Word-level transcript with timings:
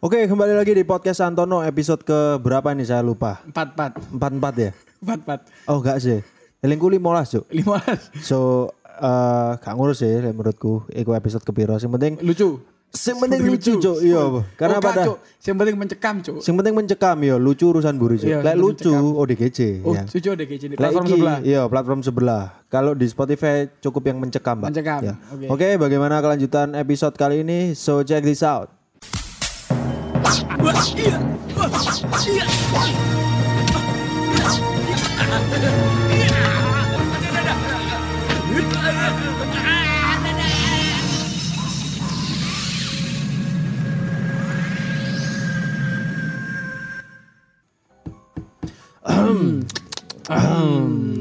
Oke, 0.00 0.24
kembali 0.24 0.56
lagi 0.56 0.72
di 0.72 0.80
podcast 0.80 1.20
Antono 1.20 1.60
episode 1.60 2.00
ke 2.00 2.40
berapa 2.40 2.72
nih 2.72 2.88
saya 2.88 3.04
lupa. 3.04 3.44
Empat 3.44 3.76
empat 3.76 3.92
Empat 4.08 4.30
empat 4.32 4.54
ya? 4.56 4.70
empat 5.04 5.18
empat 5.20 5.40
Oh 5.68 5.84
enggak 5.84 6.00
sih. 6.00 6.24
Elingku 6.64 6.88
lima 6.88 7.20
cuk. 7.20 7.44
lima 7.52 7.76
So 8.24 8.72
eh 8.96 9.52
gak 9.60 9.76
ngurus 9.76 10.00
sih 10.00 10.08
menurutku 10.24 10.88
iku 10.88 11.12
episode 11.12 11.44
kepiro. 11.44 11.76
Sing 11.76 11.92
penting 11.92 12.16
lucu. 12.24 12.64
sing 12.90 13.20
penting 13.20 13.44
lucu 13.44 13.76
cuk. 13.76 14.00
Iya, 14.00 14.20
Bu. 14.24 14.40
karena 14.56 14.76
oh, 14.76 14.82
pada. 14.82 15.04
Yang 15.44 15.56
penting 15.60 15.76
mencekam 15.76 16.14
cuk. 16.24 16.36
sing 16.40 16.54
penting 16.56 16.74
mencekam 16.80 17.16
ya 17.20 17.36
lucu 17.36 17.64
urusan 17.68 17.94
buri 18.00 18.16
cuk. 18.16 18.28
Iya, 18.32 18.38
Lek 18.40 18.56
lucu 18.56 18.88
ODGJ 18.96 19.84
Oh, 19.84 19.92
ya. 19.92 20.08
lucu 20.08 20.28
gini. 20.32 20.74
Lek 20.74 20.80
Platform 20.80 21.04
iki, 21.04 21.12
sebelah. 21.12 21.36
Iya, 21.44 21.62
platform 21.68 22.00
sebelah. 22.00 22.44
Kalau 22.72 22.96
di 22.96 23.04
Spotify 23.04 23.68
cukup 23.84 24.08
yang 24.08 24.16
mencekam, 24.16 24.64
Pak. 24.64 24.72
Mencekam, 24.72 25.00
Ya. 25.04 25.14
oke. 25.28 25.46
Oke, 25.60 25.68
bagaimana 25.76 26.24
kelanjutan 26.24 26.72
episode 26.72 27.12
kali 27.20 27.44
ini? 27.44 27.76
So 27.76 28.00
check 28.00 28.24
this 28.24 28.40
out. 28.40 28.79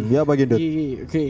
Ya 0.09 0.27
bagi 0.27 0.43
Dut. 0.49 0.59
Iki, 0.59 1.07
Oke. 1.07 1.25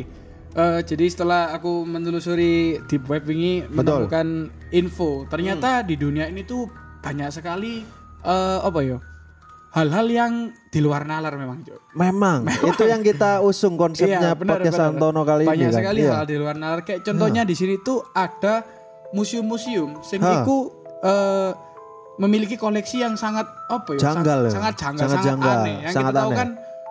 Eh, 0.50 0.80
jadi 0.82 1.06
setelah 1.14 1.54
aku 1.54 1.86
menelusuri 1.86 2.82
deep 2.90 3.06
web 3.06 3.22
ini 3.30 3.62
menemukan 3.70 4.50
info, 4.74 5.30
ternyata 5.30 5.86
di 5.86 5.94
dunia 5.94 6.26
ini 6.26 6.42
tuh 6.42 6.66
banyak 7.06 7.30
sekali 7.30 7.99
eh, 8.22 8.60
apa 8.62 8.80
ya? 8.82 8.98
Hal-hal 9.70 10.08
yang 10.08 10.34
di 10.66 10.80
luar 10.80 11.06
nalar 11.06 11.36
memang, 11.36 11.62
Cuk. 11.62 11.94
Memang, 11.94 12.42
itu 12.66 12.84
yang 12.84 13.02
kita 13.02 13.38
usung 13.40 13.78
konsepnya 13.78 14.18
Iya, 14.20 14.32
benar, 14.34 14.58
podcast 14.58 14.76
benar. 14.76 14.90
Antono 14.92 15.22
kali 15.22 15.44
Banyak 15.46 15.62
ini 15.62 15.66
kan. 15.68 15.78
sekali 15.78 16.00
Iya. 16.02 16.14
hal 16.16 16.26
di 16.26 16.36
luar 16.36 16.56
nalar. 16.56 16.82
Kayak 16.82 17.02
contohnya 17.04 17.42
di 17.44 17.54
sini 17.54 17.78
tuh 17.78 18.02
ada 18.12 18.66
museum-museum 19.12 20.02
sing 20.02 20.20
Ha. 20.20 20.42
iku 20.42 20.58
eh, 21.00 21.52
memiliki 22.18 22.56
koleksi 22.56 23.00
yang 23.00 23.14
sangat 23.14 23.46
apa 23.70 23.96
ya? 23.96 24.00
Janggal 24.02 24.40
ya. 24.44 24.52
sangat, 24.52 24.74
sangat 24.74 24.76
janggal, 24.76 25.00
Sangat 25.00 25.14
sangat, 25.14 25.28
janggal, 25.30 25.56
aneh. 25.56 25.78
Yang 25.80 25.94
sangat 25.94 26.10
kita 26.10 26.20
tahu 26.20 26.30
aneh. 26.30 26.38
kan 26.38 26.50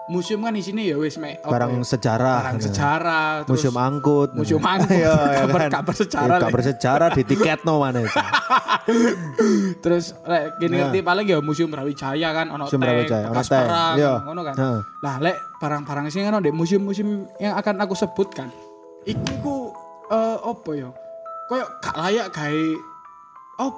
museum 0.08 0.40
kan 0.40 0.50
di 0.50 0.60
sini 0.60 0.88
ya 0.88 0.96
wis 0.96 1.16
mek 1.16 1.40
apa 1.40 1.50
Barang 1.50 1.70
ya? 1.74 1.84
sejarah. 1.84 2.36
barang 2.40 2.60
sejarah, 2.60 3.28
terus 3.44 3.60
Museum 3.60 3.76
angkut. 3.76 4.28
museum 4.32 4.64
angkut, 4.74 4.90
Iya, 4.90 5.12
ya 5.12 5.42
kabar- 5.44 5.60
kan. 5.60 5.70
kabar 5.74 5.94
sejarah, 5.94 6.24
Iya, 6.24 6.32
Lek. 6.34 6.42
kabar 6.42 6.62
sejarah 6.64 7.08
di 7.10 7.22
tiket 7.24 7.58
no 7.62 7.74
mana 7.78 8.00
terus 9.78 10.16
lek 10.24 10.56
gini 10.58 10.80
ngerti 10.80 10.98
paling 11.00 11.26
ya 11.28 11.38
museum 11.38 11.68
Brawijaya 11.68 12.28
kan 12.32 12.46
ono. 12.48 12.64
Museum 12.64 12.80
Brawijaya, 12.80 13.26
ono 13.28 13.42
perang, 13.44 13.94
iya. 13.96 14.14
ngono 14.24 14.40
kan. 14.42 14.54
Lah 14.98 15.14
lek 15.20 15.36
barang-barang 15.56 16.08
sing 16.08 16.24
ono 16.24 16.40
di 16.40 16.48
museum-museum 16.48 17.28
yang 17.36 17.52
akan 17.54 17.84
aku 17.84 17.92
sebutkan. 17.92 18.48
Iku 19.04 19.20
iku 19.30 19.56
eh 20.08 20.38
apa 20.40 20.70
ya? 20.72 20.88
Kayak 21.48 21.68
gak 21.80 21.96
layak 21.96 22.26
gawe 22.28 22.64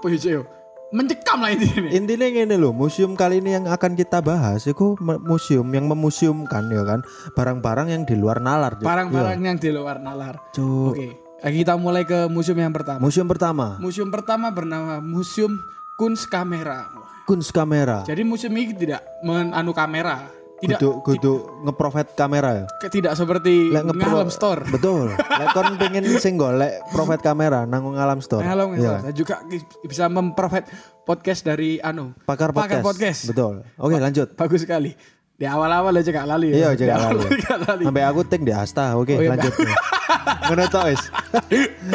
ya 0.07 0.19
Cuk, 0.19 0.27
ya? 0.29 0.43
Mencekam 0.91 1.39
lah 1.39 1.55
intinya. 1.55 1.87
Intinya 1.95 2.27
gini 2.27 2.57
loh, 2.59 2.75
museum 2.75 3.15
kali 3.15 3.39
ini 3.39 3.55
yang 3.55 3.71
akan 3.71 3.95
kita 3.95 4.19
bahas 4.19 4.67
itu 4.67 4.99
museum 5.23 5.67
yang 5.71 5.87
memuseumkan 5.87 6.67
ya 6.67 6.83
kan 6.83 7.01
barang-barang 7.39 7.95
yang 7.95 8.03
di 8.03 8.19
luar 8.19 8.43
nalar. 8.43 8.75
Barang-barang 8.83 9.39
yang 9.39 9.55
di 9.55 9.71
luar 9.71 10.03
nalar. 10.03 10.43
Iya. 10.51 10.55
Cuk. 10.59 10.93
Oke, 10.99 11.09
kita 11.55 11.79
mulai 11.79 12.03
ke 12.03 12.27
museum 12.27 12.59
yang 12.59 12.75
pertama. 12.75 12.99
Museum 12.99 13.31
pertama, 13.31 13.79
Museum 13.79 14.11
pertama 14.11 14.51
bernama 14.51 14.99
Museum 14.99 15.63
Kunstkamera. 15.95 16.91
Kunstkamera. 17.23 18.03
Jadi 18.11 18.27
museum 18.27 18.51
ini 18.59 18.75
tidak 18.75 19.07
menanu 19.23 19.71
kamera, 19.71 20.27
tidak 20.61 20.79
Kudu 20.79 20.91
kudu 21.01 21.33
ngeprofit 21.65 22.13
kamera 22.13 22.51
ya. 22.53 22.65
tidak 22.87 23.17
seperti 23.17 23.73
Lek 23.73 23.89
ngalam 23.89 24.29
store. 24.29 24.69
Betul. 24.69 25.17
Lek 25.17 25.49
kon 25.51 25.75
pengen 25.81 26.05
sing 26.17 26.37
golek 26.37 26.85
profit 26.93 27.21
kamera 27.21 27.65
nanggung 27.65 27.97
alam 27.97 28.21
store. 28.21 28.45
Ngalam 28.45 28.77
Iya. 28.77 28.81
store. 28.81 29.01
Dan 29.09 29.15
juga 29.17 29.35
bisa 29.83 30.05
memprovide 30.07 30.69
podcast 31.03 31.41
dari 31.43 31.81
anu 31.81 32.13
Pakar 32.23 32.53
podcast. 32.53 32.85
podcast. 32.85 33.21
Betul. 33.33 33.65
Oke, 33.81 33.97
lanjut. 33.97 34.29
Bagus 34.37 34.61
sekali. 34.63 34.93
Di 35.41 35.49
awal-awal 35.49 35.97
aja 35.97 36.13
gak 36.13 36.29
lali. 36.29 36.53
Iya, 36.53 36.77
ya. 36.77 37.01
lali. 37.01 37.25
aja 37.25 37.37
gak 37.41 37.59
lali. 37.65 37.85
Sampai 37.89 38.05
aku 38.05 38.21
ting 38.29 38.45
di 38.45 38.53
Asta. 38.53 38.93
Oke, 38.93 39.17
Oh, 39.17 39.25
iya, 39.25 39.33
lanjut. 39.33 39.57
Ngono 40.53 40.65
wis. 40.85 41.03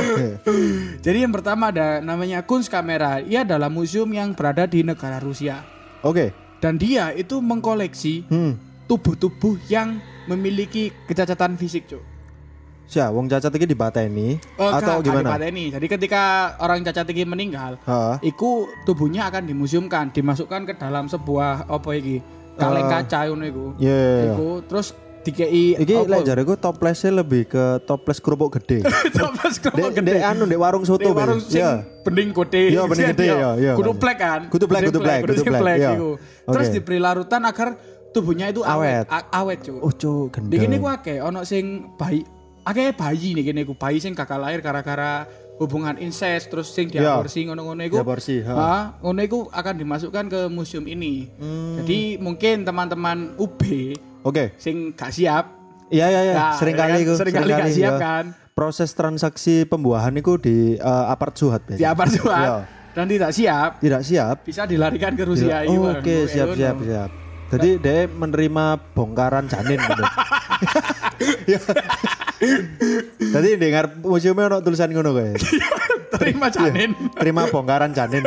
Jadi 1.06 1.18
yang 1.22 1.30
pertama 1.30 1.70
ada 1.70 2.02
namanya 2.02 2.42
Kunstkamera. 2.42 3.22
Ia 3.22 3.46
adalah 3.46 3.70
museum 3.70 4.09
yang 4.09 4.34
berada 4.34 4.66
di 4.66 4.82
negara 4.82 5.22
Rusia. 5.22 5.62
Oke. 6.02 6.45
Dan 6.58 6.76
dia 6.76 7.12
itu 7.12 7.38
mengkoleksi 7.38 8.26
Hmm. 8.26 8.58
tubuh-tubuh 8.86 9.60
yang 9.66 9.98
memiliki 10.26 10.90
kecacatan 11.06 11.56
fisik, 11.56 11.86
Cuk. 11.86 12.02
Sia, 12.86 13.10
wong 13.10 13.26
cacat 13.26 13.50
iki 13.50 13.66
dipateni 13.66 14.38
Oh, 14.62 14.70
atau 14.70 15.02
gak, 15.02 15.02
gak 15.02 15.06
gimana? 15.10 15.28
dipateni. 15.34 15.66
Jadi 15.74 15.86
ketika 15.90 16.24
orang 16.62 16.86
cacat 16.86 17.10
ini 17.10 17.26
meninggal, 17.26 17.82
Heeh. 17.82 18.30
iku 18.30 18.70
tubuhnya 18.86 19.26
akan 19.26 19.50
dimuseumkan, 19.50 20.14
dimasukkan 20.14 20.70
ke 20.70 20.74
dalam 20.78 21.10
sebuah 21.10 21.66
apa 21.66 21.90
iki? 21.94 22.22
Kaleng 22.56 22.86
kaca 22.88 23.26
ngono 23.26 23.44
iku. 23.44 23.66
Iya, 23.76 23.90
iya, 23.90 24.14
iya. 24.22 24.34
Iku 24.38 24.50
terus 24.64 24.94
dikei 25.25 25.74
Iki 25.81 26.06
lek 26.06 26.22
jareku 26.24 26.53
toplesnya 26.56 27.25
lebih 27.25 27.50
ke 27.50 27.81
toples 27.84 28.22
kerupuk 28.22 28.62
gede. 28.62 28.86
Toples 29.18 29.58
kerupuk 29.58 29.90
Dek 29.90 30.06
dek 30.06 30.22
anu 30.22 30.46
dek 30.46 30.59
warung 30.62 30.86
soto 30.86 31.09
be. 31.09 31.18
warung 31.18 31.41
sing 31.41 31.59
Iya. 31.59 31.81
bening 32.06 32.30
gede. 32.30 32.63
Iya, 32.69 32.84
bening 32.86 33.08
gede, 33.18 33.25
iya, 33.25 33.50
iya. 33.58 33.74
Kudu 33.74 33.97
plek 33.97 34.18
kan? 34.22 34.41
Kudu 34.53 34.66
plek, 34.69 34.81
kudu 34.94 35.00
plek, 35.02 35.19
kudu 35.25 35.41
plek, 35.41 35.78
iya. 35.81 35.91
Terus 36.46 36.68
diberi 36.69 36.97
larutan 37.02 37.41
agar 37.50 37.74
tubuhnya 38.14 38.53
itu 38.53 38.62
awet. 38.62 39.09
Awet. 39.09 39.59
Cuk. 39.66 39.81
Oh, 39.81 39.91
kene 40.30 40.53
gendeng. 40.56 40.80
ku 40.80 40.88
akeh 40.88 41.18
ono 41.19 41.41
sing 41.44 41.90
bayi 41.97 42.22
akeh 42.64 42.96
bayi 42.96 43.35
nih 43.35 43.44
kene 43.52 43.62
bayi 43.75 43.97
sing 44.00 44.16
gagal 44.16 44.40
lahir 44.40 44.64
gara-gara 44.64 45.28
hubungan 45.56 45.96
incest 45.96 46.48
terus 46.48 46.68
sing 46.68 46.88
Iya. 46.88 47.16
diaborsi 47.16 47.44
ngono-ngono 47.44 47.82
iku. 47.82 47.96
Diaborsi, 47.96 48.44
ha. 48.44 48.96
Ngono 49.00 49.20
iku 49.22 49.40
akan 49.48 49.74
dimasukkan 49.76 50.26
ke 50.28 50.40
museum 50.48 50.84
ini. 50.84 51.32
Hmm. 51.36 51.80
Jadi 51.80 52.18
mungkin 52.18 52.62
teman-teman 52.62 53.34
UB 53.36 53.62
Oke. 54.22 54.52
sing 54.56 54.92
gak 54.92 55.12
siap 55.12 55.46
Iya 55.86 56.10
iya 56.10 56.22
iya, 56.24 56.34
Nah, 56.34 56.54
sering 56.56 56.74
ya 56.74 56.82
kali 56.82 56.92
kan? 56.92 57.00
iku. 57.00 57.14
Seringkali 57.16 57.52
gak 57.52 57.70
siap 57.72 57.94
iya. 57.94 58.02
kan? 58.02 58.24
Proses 58.52 58.90
transaksi 58.92 59.64
pembuahan 59.64 60.12
itu 60.12 60.36
di 60.36 60.58
eh, 60.74 61.06
apart 61.08 61.36
suhat 61.36 61.62
biasanya. 61.64 61.78
di 61.78 61.86
apart 61.86 62.10
Iya. 62.10 62.20
suat 62.20 62.50
dan 62.92 63.06
tidak 63.06 63.32
siap 63.32 63.72
Tidak 63.78 64.02
siap. 64.02 64.36
bisa 64.44 64.64
dilarikan 64.64 65.14
ke 65.14 65.24
Rusia. 65.24 65.62
Oh, 65.64 65.92
Oke, 65.94 66.16
Ngono. 66.18 66.28
siap 66.28 66.48
siap 66.54 66.76
siap. 66.82 67.10
Jadi 67.46 67.70
dia 67.78 68.10
menerima 68.10 68.82
bongkaran 68.98 69.46
janin 69.46 69.78
gitu. 69.78 70.04
Iya. 71.46 71.60
Tadi 73.32 73.50
dengar 73.56 73.96
museumnya 74.02 74.50
ono 74.50 74.58
tulisan 74.60 74.92
ngono 74.92 75.14
kae. 75.16 75.38
Terima 76.16 76.48
janin. 76.52 76.92
Terima 77.16 77.48
bongkaran 77.48 77.94
janin. 77.96 78.24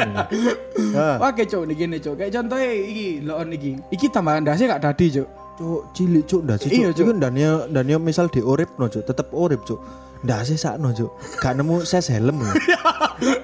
Oke, 1.18 1.44
Cuk, 1.44 1.68
niki 1.68 1.84
nih, 1.90 1.98
Cuk. 2.00 2.14
Kayak 2.16 2.40
contohnya 2.40 2.70
iki, 2.72 3.08
loon 3.26 3.48
iki. 3.52 3.76
Iki 3.92 4.06
tambahan 4.08 4.46
dasi 4.46 4.70
gak 4.70 4.80
tadi, 4.80 5.20
Cuk. 5.20 5.28
Cuk, 5.58 5.90
cilik 5.90 6.22
cuk 6.22 6.40
ndak 6.46 6.56
sih. 6.62 6.70
Iya, 6.70 6.94
Cuk. 6.94 7.10
Iku 7.10 7.12
ndane 7.18 7.66
ndane 7.74 7.98
misal 7.98 8.30
diurip 8.30 8.78
no 8.78 8.86
cuk, 8.86 9.02
tetep 9.02 9.26
urip 9.34 9.66
cuk. 9.66 9.82
Ndak 10.18 10.40
sih 10.44 10.54
sakno 10.54 10.90
cuk. 10.90 11.10
Gak 11.38 11.54
nemu 11.54 11.82
ses 11.82 12.08
helm. 12.08 12.42
ya. 12.42 12.50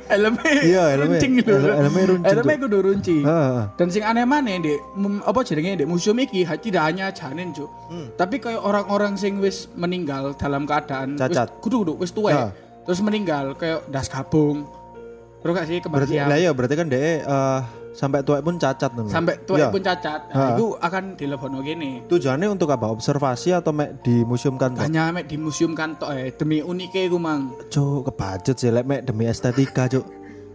Helmnya 0.04 0.50
Iya, 0.54 0.82
helmnya- 0.94 1.18
runcing 1.18 1.32
lho. 1.40 1.56
helm- 1.74 2.06
runcing, 2.06 2.30
Cuk. 2.30 2.60
kudu 2.60 2.78
runcing. 2.80 3.22
Heeh. 3.24 3.58
Dan 3.74 3.88
sing 3.88 4.02
aneh 4.02 4.22
mana 4.22 4.54
di 4.56 4.74
apa 5.20 5.40
jenenge 5.42 5.74
di 5.74 5.84
museum 5.84 6.14
iki 6.16 6.46
tidak 6.60 6.82
hanya 6.84 7.10
janin, 7.10 7.50
Cuk. 7.50 7.66
Hmm. 7.88 8.06
Tapi 8.14 8.38
kayak 8.38 8.60
orang-orang 8.60 9.14
sing 9.14 9.38
wis 9.38 9.66
meninggal 9.72 10.34
dalam 10.34 10.62
keadaan 10.64 11.14
Cacat. 11.14 11.50
wis 11.50 11.58
kudu 11.60 11.76
kudu 11.80 11.92
wis 11.98 12.10
tuwek. 12.10 12.30
Ha. 12.32 12.54
Terus 12.84 13.00
meninggal 13.00 13.54
kayak 13.54 13.86
das 13.88 14.06
kabung. 14.06 14.62
Terus 15.40 15.52
gak 15.52 15.66
sih 15.66 15.78
Berarti 15.78 16.14
kematian. 16.14 16.26
lah 16.26 16.38
ya 16.38 16.50
berarti 16.50 16.74
kan 16.74 16.86
dia 16.86 17.00
eh, 17.20 17.60
sampai 17.94 18.20
tua 18.20 18.42
pun 18.42 18.58
cacat 18.58 18.90
nih. 18.92 19.06
Sampai 19.06 19.34
tuwek 19.40 19.60
Iya. 19.62 19.70
pun 19.70 19.80
cacat. 19.80 20.20
Nah, 20.28 20.50
itu 20.52 20.66
akan 20.76 21.04
dilebono 21.14 21.62
gini. 21.62 22.02
Tujuannya 22.04 22.50
untuk 22.50 22.68
apa? 22.68 22.90
Observasi 22.90 23.54
atau 23.54 23.70
mek 23.70 24.02
dimuseumkan 24.02 24.74
tok? 24.74 24.82
Hanya 24.82 25.14
mek 25.14 25.30
di 25.30 25.38
museum 25.38 25.72
kan 25.72 25.94
tok 25.94 26.10
eh 26.10 26.34
demi 26.34 26.58
unike 26.58 27.06
iku 27.06 27.16
mang. 27.16 27.54
Cuk, 27.70 28.10
kebajet 28.10 28.58
sih 28.58 28.68
lek 28.68 28.84
mek 28.84 29.06
demi 29.06 29.24
estetika 29.24 29.86
cuk. 29.86 30.02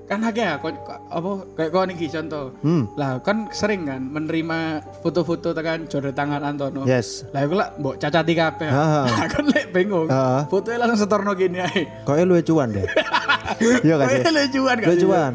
Kan 0.10 0.26
akeh 0.26 0.42
ya 0.42 0.58
kok 0.58 0.74
apa 0.90 1.30
kayak 1.54 1.70
kau 1.70 1.86
niki 1.86 2.10
contoh. 2.10 2.50
Hmm. 2.66 2.90
Lah 2.98 3.22
kan 3.22 3.46
sering 3.54 3.86
kan 3.86 4.02
menerima 4.02 4.82
foto-foto 5.00 5.54
tekan 5.54 5.86
jodoh 5.86 6.10
tangan 6.10 6.42
Antono. 6.42 6.82
Yes. 6.84 7.30
Lah 7.30 7.46
iku 7.46 7.54
lah 7.54 7.70
mbok 7.78 8.02
cacati 8.02 8.34
kabeh. 8.34 8.70
Ha. 8.74 9.06
Lah 9.14 9.28
kan 9.30 9.46
lek 9.46 9.70
bingung. 9.70 10.10
Ha. 10.10 10.50
Fotonya 10.50 10.82
langsung 10.82 11.06
setorno 11.06 11.38
gini 11.38 11.62
ae. 11.62 11.86
Kok 12.04 12.16
lu 12.26 12.42
cuan 12.42 12.74
deh. 12.74 12.90
Iya 13.60 13.98
gak 13.98 14.08
sih? 14.08 14.22
Kayaknya 14.22 14.32
lucuan 14.46 14.76
kan. 14.78 14.88
Lu 14.88 14.96
cuan. 15.04 15.34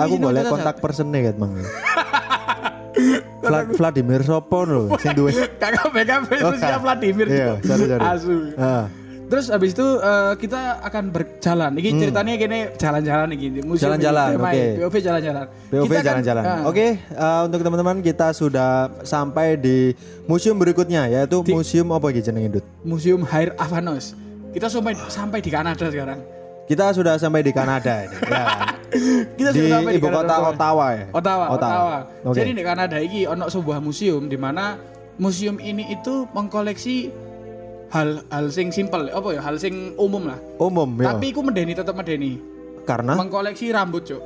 Aku 0.00 0.14
boleh 0.16 0.42
kontak 0.46 0.76
personnya 0.80 1.20
kan 1.24 1.34
mang. 1.36 1.52
Vla- 3.44 3.68
Vladimir 3.68 4.20
Sopo 4.24 4.64
lho 4.64 4.82
sing 4.96 5.12
duwe. 5.12 5.28
Oh, 5.28 5.36
itu 5.36 6.56
siap 6.56 6.80
Vladimir. 6.80 7.26
Iya, 7.28 7.60
sorry 7.60 7.84
sorry. 7.84 8.04
Asu. 8.06 8.34
Terus 9.24 9.48
habis 9.48 9.72
itu 9.72 9.86
eh, 9.98 10.32
kita 10.36 10.84
akan 10.84 11.04
berjalan. 11.08 11.72
Ini 11.74 11.90
ceritanya 11.96 12.32
gini 12.36 12.58
jalan-jalan 12.76 13.26
nih 13.32 13.38
gini. 13.40 13.58
Museum 13.64 13.96
Hmm. 13.96 14.00
Jalan-jalan, 14.00 14.28
oke. 14.36 14.62
POV 14.78 14.94
jalan-jalan. 15.00 15.44
POV 15.70 15.92
jalan-jalan. 16.00 16.42
ah, 16.44 16.60
Oke, 16.64 16.86
eh, 17.00 17.40
untuk 17.42 17.60
teman-teman 17.60 17.96
kita 17.98 18.30
sudah 18.30 18.70
sampai 19.02 19.56
di 19.56 19.96
museum 20.24 20.54
berikutnya 20.54 21.08
yaitu 21.08 21.40
museum 21.46 21.88
apa 21.90 22.12
gitu 22.12 22.30
jenenge 22.30 22.60
Dut? 22.60 22.64
Museum 22.84 23.24
Hair 23.24 23.56
Avanos. 23.56 24.12
Kita 24.52 24.68
sampai 24.68 24.92
sampai 25.08 25.38
di 25.40 25.50
Kanada 25.50 25.88
sekarang. 25.88 26.20
Kita 26.64 26.96
sudah 26.96 27.20
sampai 27.20 27.44
di 27.44 27.52
Kanada 27.52 28.08
ini, 28.08 28.16
ya? 28.32 28.44
Kita 29.36 29.50
di 29.52 29.58
sudah 29.60 29.70
sampai 29.82 29.92
ibu 29.98 30.08
kota. 30.08 30.34
Ottawa 30.48 30.86
ya. 30.94 31.04
Ottawa, 31.12 31.44
Ottawa. 31.50 31.96
Oke. 32.24 32.36
Jadi 32.38 32.50
di 32.54 32.62
Kanada 32.64 32.96
ini 32.96 33.24
ono 33.24 33.48
sebuah 33.48 33.80
museum 33.80 34.28
di 34.28 34.38
mana 34.38 34.78
museum 35.16 35.58
ini 35.58 35.92
itu 35.92 36.24
mengkoleksi 36.30 37.10
hal 37.94 38.26
hal 38.28 38.46
sing 38.50 38.74
simpel 38.74 39.06
apa 39.06 39.28
ya? 39.30 39.40
Hal 39.40 39.56
sing 39.62 39.94
umum 39.94 40.26
lah. 40.26 40.38
Umum 40.58 40.98
ya. 40.98 41.14
tapi 41.14 41.30
iku 41.30 41.46
medeni 41.46 41.72
tetap 41.72 41.94
medeni. 41.94 42.42
Karena? 42.84 43.14
Mengkoleksi 43.16 43.70
rambut 43.70 44.02
cuk. 44.04 44.22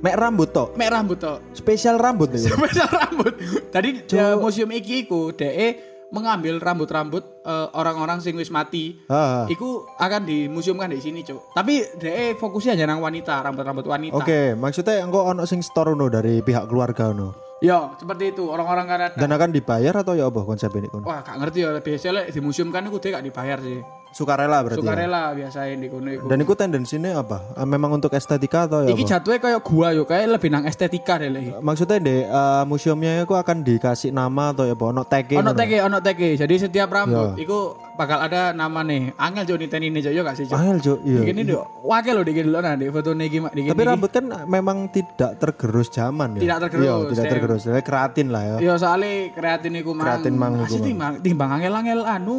Mek 0.00 0.16
rambut 0.16 0.48
tok, 0.48 0.80
mek 0.80 0.88
rambut 0.88 1.20
tok. 1.20 1.44
Spesial 1.52 2.00
rambut 2.00 2.32
ya. 2.32 2.48
spesial 2.48 2.88
rambut. 3.04 3.36
Tadi 3.68 4.00
eh, 4.00 4.34
museum 4.40 4.72
iki 4.72 5.04
iku 5.04 5.36
DE 5.36 5.90
mengambil 6.08 6.56
rambut-rambut 6.56 7.44
eh, 7.44 7.68
orang-orang 7.76 8.24
sing 8.24 8.32
wis 8.32 8.48
mati. 8.48 8.96
Ah. 9.12 9.44
iku 9.44 9.84
akan 10.00 10.24
dimuseumkan 10.24 10.88
di 10.88 11.04
sini 11.04 11.20
cuk. 11.20 11.52
Tapi 11.52 12.00
DE 12.00 12.32
fokusnya 12.40 12.80
hanya 12.80 12.96
nang 12.96 13.04
wanita 13.04 13.44
rambut-rambut 13.44 13.84
wanita. 13.84 14.16
Oke, 14.16 14.56
maksudnya 14.56 15.04
engko 15.04 15.28
ono 15.28 15.44
sing 15.44 15.60
store 15.60 15.92
no 15.92 16.08
dari 16.08 16.40
pihak 16.40 16.64
keluarga 16.64 17.12
no. 17.12 17.49
Ya 17.60 17.94
seperti 17.96 18.34
itu. 18.34 18.44
Orang-orang 18.48 18.86
Kanada 18.88 19.14
Dan 19.16 19.30
akan 19.30 19.50
dibayar 19.52 19.94
atau 20.00 20.16
ya 20.16 20.26
apa 20.28 20.40
konsep 20.42 20.72
ini 20.76 20.88
wah 20.92 21.20
gak 21.22 21.36
ngerti 21.38 21.58
ya. 21.62 21.70
Biasanya 21.78 22.12
lek 22.16 22.26
dimuseumkan 22.34 22.88
iku 22.88 22.98
DE 22.98 23.08
gak 23.12 23.24
dibayar 23.24 23.58
sih 23.60 23.78
Sukarela 24.10 24.58
berarti. 24.66 24.82
ya? 24.82 24.84
sukarela 24.84 25.22
biasanya 25.38 25.74
di 25.78 25.86
kono 25.86 26.08
iku 26.10 26.26
Dan 26.26 26.38
itu 26.42 26.54
tendensinya 26.58 27.10
apa? 27.22 27.38
Eh, 27.54 27.66
Memang 27.66 27.94
untuk 27.94 28.10
estetika 28.10 28.66
atau 28.66 28.82
ya 28.82 28.90
iki 28.90 29.06
apa? 29.06 29.10
jatuhnya 29.16 29.38
kayak 29.38 29.60
gua 29.62 29.88
yo 29.94 30.02
kayak 30.02 30.26
lebih 30.34 30.50
nang 30.50 30.66
estetika 30.66 31.14
deh 31.22 31.30
lagi 31.30 31.50
Maksudnya 31.62 31.98
di 32.02 32.16
eh, 32.26 32.62
museumnya 32.66 33.22
itu 33.22 33.34
akan 33.34 33.56
dikasih 33.62 34.10
nama 34.10 34.50
atau 34.50 34.66
ya 34.66 34.74
apa? 34.74 34.84
Ono 34.90 35.02
tag 35.06 35.30
ono 35.30 35.52
teke 35.54 35.76
ono 35.78 35.98
teke 36.02 36.34
jadi 36.34 36.54
setiap 36.58 36.90
rambut 36.90 37.38
iku 37.38 37.78
bakal 37.94 38.18
ada 38.18 38.50
nama 38.50 38.82
nih 38.82 39.14
angel 39.14 39.44
jo 39.44 39.54
niteni 39.60 39.92
nih 39.94 40.00
jo 40.02 40.10
yo 40.10 40.22
gak 40.26 40.36
sih 40.40 40.48
jo 40.48 40.56
Angel 40.56 40.78
Cuk, 40.80 40.98
iya. 41.04 41.20
Gini 41.20 41.40
deh, 41.44 41.60
wakil 41.84 42.12
loh 42.16 42.24
dikit 42.24 42.44
nah 42.48 42.74
di 42.74 42.88
foto 42.88 43.12
nih 43.12 43.26
gimana 43.28 43.52
Tapi 43.52 43.82
rambut 43.84 44.10
kan 44.10 44.24
memang 44.48 44.88
tidak 44.88 45.36
tergerus 45.36 45.92
zaman 45.92 46.36
ya. 46.36 46.40
Tidak 46.48 46.58
tergerus, 46.66 46.84
Iya, 46.84 46.94
tidak 47.12 47.26
tergerus. 47.28 47.60
Jadi 47.68 47.82
keratin 47.84 48.26
lah 48.32 48.42
ya. 48.42 48.56
Yo 48.58 48.72
soalnya 48.80 49.30
kreatin 49.36 49.72
iku 49.76 49.92
mang. 49.92 50.06
Kreatin 50.08 50.34
mang 50.34 50.52
iku, 50.64 50.76
timbang 50.80 51.12
timbang 51.20 51.50
angel-angel 51.60 52.00
anu 52.08 52.34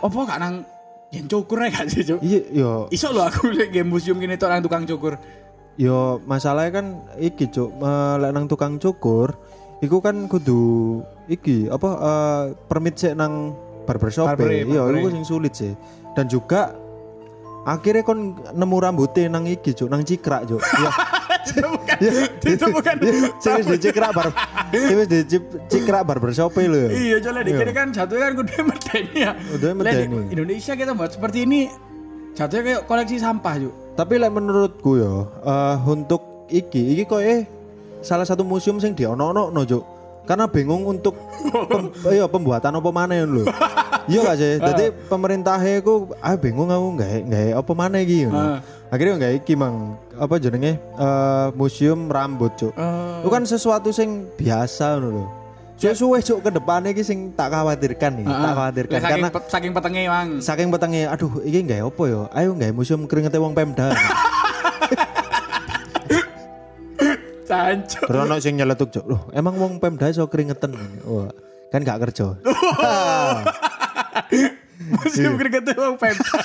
opo 0.00 0.18
gak 0.24 0.38
nang 0.40 0.62
yen 1.10 1.26
cukur 1.26 1.58
ya 1.60 1.68
gak 1.70 1.90
sih, 1.90 2.06
Cuk? 2.06 2.18
Iya, 2.22 2.40
yo, 2.50 2.70
Iso 2.88 3.10
lo 3.10 3.26
aku 3.26 3.48
liat 3.54 3.70
game 3.70 3.90
museum 3.90 4.16
gini 4.16 4.34
tuh 4.34 4.46
orang 4.46 4.62
tukang 4.62 4.86
cukur. 4.86 5.18
yo 5.80 6.20
masalahnya 6.28 6.70
kan 6.76 6.86
iki 7.16 7.48
cuk, 7.48 7.80
lek 8.20 8.30
nang 8.30 8.44
tukang 8.44 8.76
cukur, 8.76 9.32
iku 9.80 10.04
kan 10.04 10.28
kudu 10.28 11.00
iki 11.24 11.72
apa 11.72 11.88
eh, 11.88 12.42
permit 12.68 13.00
sih 13.00 13.16
nang 13.16 13.56
barbershop. 13.88 14.28
Barbere, 14.28 14.68
Iya, 14.68 14.86
iku 14.86 15.08
sing 15.08 15.24
sulit 15.24 15.56
sih. 15.56 15.72
Dan 16.12 16.28
juga 16.28 16.76
akhirnya 17.64 18.04
kon 18.04 18.36
nemu 18.52 18.76
rambutnya 18.76 19.32
nang 19.32 19.48
iki 19.48 19.72
cuk, 19.72 19.88
nang 19.88 20.04
cikrak 20.04 20.44
cuk. 20.46 20.60
Iya. 20.60 20.90
itu 21.46 21.66
bukan 21.66 21.96
itu 22.44 22.66
bukan 22.68 22.94
Sing 23.40 23.52
wis 23.60 23.66
dicikrak 23.76 24.10
bar 24.12 24.28
sing 24.72 24.96
wis 25.00 25.08
dicikrak 25.08 26.02
barbershop 26.04 26.52
lho. 26.54 26.92
Iya, 26.92 27.16
soalnya 27.24 27.42
di 27.48 27.52
kiri 27.56 27.72
kan 27.72 27.88
jatuhnya 27.90 28.28
kan 28.28 28.32
kudu 28.36 28.52
medeni 28.64 29.18
ya. 29.24 29.32
Lah, 29.32 29.58
di 29.58 29.68
medeni. 29.72 30.18
Indonesia 30.30 30.72
kita 30.76 30.92
buat 30.92 31.10
seperti 31.16 31.48
ini 31.48 31.70
jatuhnya 32.36 32.62
kayak 32.62 32.80
koleksi 32.86 33.16
sampah, 33.18 33.54
Cuk. 33.58 33.74
Tapi 33.96 34.12
lek 34.16 34.32
menurutku 34.32 34.90
ya 34.96 35.12
eh, 35.44 35.76
untuk 35.88 36.46
iki 36.48 36.96
iki 36.96 37.02
kok 37.04 37.20
eh 37.20 37.44
salah 38.00 38.24
satu 38.24 38.42
museum 38.44 38.80
sing 38.80 38.92
diono-ono 38.96 39.52
no 39.52 39.62
Juk. 39.64 39.84
Karena 40.28 40.46
bingung 40.46 40.86
untuk 40.86 41.16
pem, 41.50 41.90
iya, 42.14 42.28
pembuatan 42.30 42.78
apa 42.78 42.90
maneh 42.94 43.26
lho. 43.26 43.42
Iya 44.06 44.18
gak 44.30 44.36
sih? 44.38 44.52
Jadi 44.68 44.84
pemerintahnya 45.10 45.82
ku 45.82 46.12
ah 46.22 46.38
bingung 46.38 46.70
aku 46.70 46.86
nggak 47.00 47.10
nggak 47.26 47.46
apa 47.58 47.72
maneh 47.74 48.00
iki 48.06 48.28
ngono. 48.30 48.62
Akhirnya 48.90 49.14
nggak 49.16 49.32
iki 49.40 49.54
mang 49.54 49.96
apa 50.18 50.34
jenenge 50.36 50.76
eh, 50.76 51.46
museum 51.54 52.06
rambut 52.06 52.52
Cuk. 52.58 52.74
Eh, 52.74 53.22
Itu 53.22 53.28
kan 53.30 53.42
sesuatu 53.44 53.88
sing 53.90 54.26
biasa 54.34 54.98
ngono 54.98 55.08
lho. 55.08 55.24
Suwe-suwe 55.78 56.18
Cuk 56.20 56.38
ke 56.42 56.50
depannya 56.50 56.90
iki 56.90 57.00
sing 57.00 57.32
tak 57.32 57.50
khawatirkan 57.50 58.20
nih, 58.20 58.26
tak 58.26 58.52
khawatirkan 58.52 58.92
saking, 58.92 59.10
karena 59.16 59.28
pe- 59.30 59.48
saking 59.48 59.72
petengnya 59.72 60.02
mang. 60.10 60.28
saking 60.42 60.68
petengnya 60.68 61.02
aduh 61.08 61.40
iki 61.40 61.58
nggak 61.64 61.80
apa 61.82 62.02
ya 62.04 62.20
ayo 62.36 62.50
nggak 62.52 62.70
museum 62.74 63.06
keringetnya 63.06 63.40
wong 63.40 63.54
Pemda 63.56 63.94
Cancuk. 67.50 68.06
Terus 68.06 68.26
sing 68.38 68.54
nyeletuk 68.54 68.88
Cuk. 68.90 69.04
Loh, 69.06 69.22
emang 69.32 69.54
wong 69.58 69.72
Pemda 69.82 70.06
iso 70.06 70.26
keringetan. 70.26 70.74
Wah, 71.02 71.30
kan 71.70 71.82
gak 71.82 71.98
kerja. 72.06 72.34
Museum 74.80 75.36
keringetnya 75.36 75.76
bang 75.76 75.96
Pemda. 75.96 76.40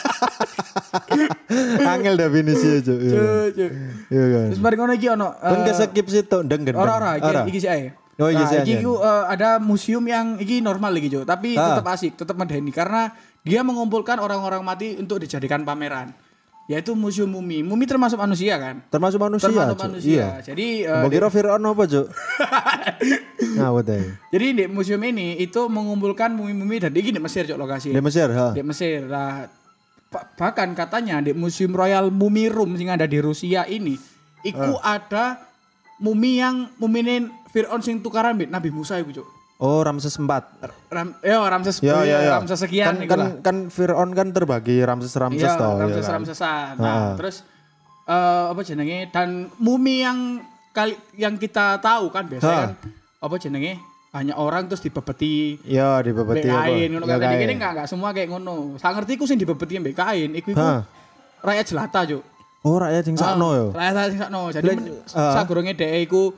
Angel 1.96 2.16
definisi 2.16 2.84
Cuk. 2.84 3.00
Iya. 3.00 3.14
Cuk, 3.16 3.48
cuk. 3.56 3.72
Iya 4.12 4.24
kan. 4.28 4.46
Terus 4.52 4.62
mari 4.62 4.76
ngono 4.76 4.94
iki 4.94 5.08
ono. 5.08 5.30
Kan 5.34 5.60
eh, 5.62 5.66
kesekip 5.66 6.06
situ 6.08 6.38
ndeng 6.44 6.62
gendeng. 6.64 6.76
Ora 6.78 6.94
ora 7.00 7.12
iki 7.16 7.32
iki 7.50 7.60
sih 7.60 7.72
ae. 7.72 7.86
Oh, 8.16 8.32
iki 8.32 8.40
Nah, 8.40 8.64
iki 8.64 8.74
aja. 8.76 8.84
ku, 8.84 8.94
eh, 8.98 9.24
ada 9.28 9.50
museum 9.60 10.04
yang 10.04 10.40
iki 10.40 10.64
normal 10.64 10.96
iki 10.96 11.12
Jo, 11.12 11.28
tapi 11.28 11.56
Ah. 11.56 11.76
tetap 11.76 11.88
asik, 11.92 12.16
tetap 12.16 12.36
medeni 12.36 12.72
karena 12.72 13.12
dia 13.44 13.60
mengumpulkan 13.60 14.20
orang-orang 14.20 14.64
mati 14.64 14.96
untuk 14.96 15.20
dijadikan 15.20 15.64
pameran. 15.64 16.16
Yaitu 16.66 16.98
museum 16.98 17.30
mumi. 17.30 17.62
Mumi 17.62 17.86
termasuk 17.86 18.18
manusia 18.18 18.58
kan? 18.58 18.82
Termasuk 18.90 19.22
manusia, 19.22 19.46
termasuk 19.46 19.78
Cuk. 19.78 19.86
manusia. 19.86 20.10
Iya. 20.10 20.30
Jadi 20.42 20.68
eh, 20.82 20.98
Mbok 20.98 21.12
kira 21.14 21.28
Fir'aun 21.30 21.62
apa, 21.62 21.84
Cuk? 21.86 22.08
Ngawut 23.56 23.88
ae. 23.88 24.04
jadi 24.30 24.46
di 24.52 24.64
museum 24.66 25.00
ini 25.00 25.38
itu 25.38 25.62
mengumpulkan 25.68 26.34
mumi-mumi 26.34 26.82
dan 26.82 26.90
di 26.90 27.06
Mesir 27.16 27.46
Cok 27.46 27.56
lokasi. 27.56 27.94
Di 27.94 28.02
Mesir, 28.02 28.28
ha. 28.30 28.52
Di 28.52 28.62
Mesir. 28.62 29.06
Lah 29.06 29.46
ba- 30.10 30.26
bahkan 30.34 30.74
katanya 30.74 31.22
di 31.22 31.32
Museum 31.32 31.72
Royal 31.72 32.10
Mumi 32.10 32.50
Room 32.50 32.74
yang 32.76 32.96
ada 32.96 33.06
di 33.06 33.20
Rusia 33.20 33.64
ini 33.66 33.96
iku 34.42 34.78
Ah. 34.80 34.98
ada 34.98 35.26
mumi 35.98 36.38
yang 36.38 36.70
muminin 36.76 37.30
Fir'aun 37.50 37.80
sing 37.80 38.02
tukaran 38.02 38.36
Nabi 38.42 38.70
Musa 38.70 38.98
iku 38.98 39.14
Cok. 39.14 39.28
Oh, 39.56 39.80
Ramses 39.80 40.12
4. 40.12 40.28
Ram, 40.92 41.16
yo 41.24 41.40
Ramses 41.42 41.80
Ya, 41.80 42.04
ya, 42.04 42.19
ya. 42.19 42.31
Ramses 42.36 42.60
sekian 42.60 43.00
kan, 43.00 43.07
kan, 43.07 43.18
lah. 43.18 43.30
kan 43.40 43.57
Fir'aun 43.69 44.12
kan 44.12 44.28
terbagi 44.30 44.84
Ramses 44.84 45.16
Ramses 45.16 45.48
Iya, 45.48 45.56
toh, 45.56 45.80
Ramses 45.80 45.96
ya 45.98 46.04
kan? 46.04 46.13
Ramsesan. 46.13 46.72
Nah, 46.75 46.84
Heeh. 46.84 47.12
terus 47.16 47.36
eh 48.06 48.46
apa 48.52 48.62
jenenge 48.62 49.10
dan 49.10 49.30
mumi 49.57 50.00
yang 50.00 50.38
kali 50.69 50.94
yang 51.16 51.34
kita 51.36 51.80
tahu 51.80 52.12
kan 52.12 52.28
biasanya 52.28 52.54
Ha. 52.54 52.62
kan 52.62 52.72
apa 53.18 53.35
jenenge 53.40 53.81
banyak 54.12 54.38
orang 54.38 54.68
terus 54.68 54.80
dibebeti 54.80 55.57
Ya, 55.64 56.00
di 56.00 56.12
mbek 56.12 56.21
bebeti 56.21 56.47
apa? 56.47 56.68
kain 56.68 56.88
ngono 56.90 57.06
kan. 57.06 57.18
Dikene 57.18 57.54
enggak 57.54 57.71
enggak 57.74 57.88
semua 57.88 58.09
kayak 58.12 58.30
ngono. 58.30 58.76
Saya 58.76 58.92
ngerti 58.94 59.16
ku 59.16 59.24
sing 59.24 59.35
dibebeti 59.35 59.76
mbek 59.76 59.95
kain 59.95 60.35
iku 60.35 60.52
iku 60.52 60.59
Ha. 60.62 60.83
rakyat 61.42 61.66
jelata, 61.66 62.00
Juk. 62.06 62.24
Oh, 62.62 62.76
rakyat 62.76 63.04
sing 63.04 63.16
sakno 63.16 63.50
ya. 63.52 63.66
Rakyat 63.71 64.09
sing 64.09 64.19
sakno. 64.19 64.42
Jadi 64.50 64.68
ah. 65.14 65.33
sagurunge 65.33 65.74
dhek 65.74 66.06
iku 66.06 66.30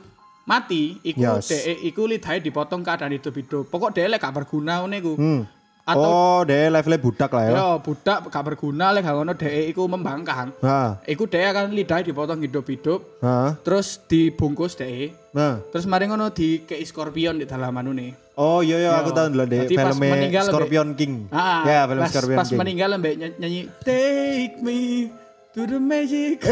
mati, 0.48 0.96
iku 1.04 1.20
Yes. 1.20 1.52
dhek 1.52 1.76
iku 1.84 2.08
lidahe 2.08 2.40
dipotong 2.40 2.80
keadaan 2.80 3.12
hidup-hidup. 3.12 3.68
Pokok 3.68 3.92
dhek 3.92 4.08
lek 4.08 4.18
gak 4.18 4.32
berguna 4.32 4.80
ngene 4.80 4.96
iku. 4.98 5.12
Hmm. 5.14 5.42
Atau 5.88 6.04
oh, 6.04 6.40
deh 6.44 6.68
levelnya 6.68 7.00
budak 7.00 7.32
lah 7.32 7.44
ya. 7.48 7.52
Yo, 7.56 7.68
budak 7.80 8.28
gak 8.28 8.44
berguna 8.44 8.92
lek 8.92 9.04
gak 9.04 9.14
ngono 9.14 9.32
dhek 9.32 9.72
iku 9.72 9.84
membangkang. 9.84 10.52
Nah, 10.60 11.00
Iku 11.04 11.24
dhek 11.24 11.44
akan 11.48 11.72
lidah 11.72 12.00
dipotong 12.00 12.40
hidup-hidup, 12.40 13.00
nah, 13.20 13.56
terus 13.60 13.96
dibungkus 14.04 14.76
dhek. 14.76 15.16
nah. 15.32 15.60
Terus 15.72 15.84
mari 15.84 16.04
ngono 16.04 16.28
di 16.28 16.60
ke 16.60 16.76
scorpion 16.84 17.40
di 17.40 17.48
dalam 17.48 17.72
anu 17.72 17.92
nih. 17.92 18.12
Oh 18.36 18.60
iya 18.60 18.78
iya 18.78 18.90
aku 18.94 19.10
tahu 19.10 19.34
dulu 19.34 19.50
deh 19.50 19.66
pas 19.74 19.96
meninggal 19.96 20.46
Scorpion 20.46 20.94
King. 20.94 21.26
Ah, 21.34 21.66
ya 21.66 21.82
film 21.90 22.04
pas, 22.06 22.12
Scorpion 22.12 22.38
pas 22.38 22.46
King. 22.46 22.58
meninggal 22.62 22.88
mbak 22.94 23.14
nyanyi 23.34 23.60
Take 23.82 24.62
me 24.62 24.76
to 25.58 25.66
the 25.66 25.80
magic 25.82 26.38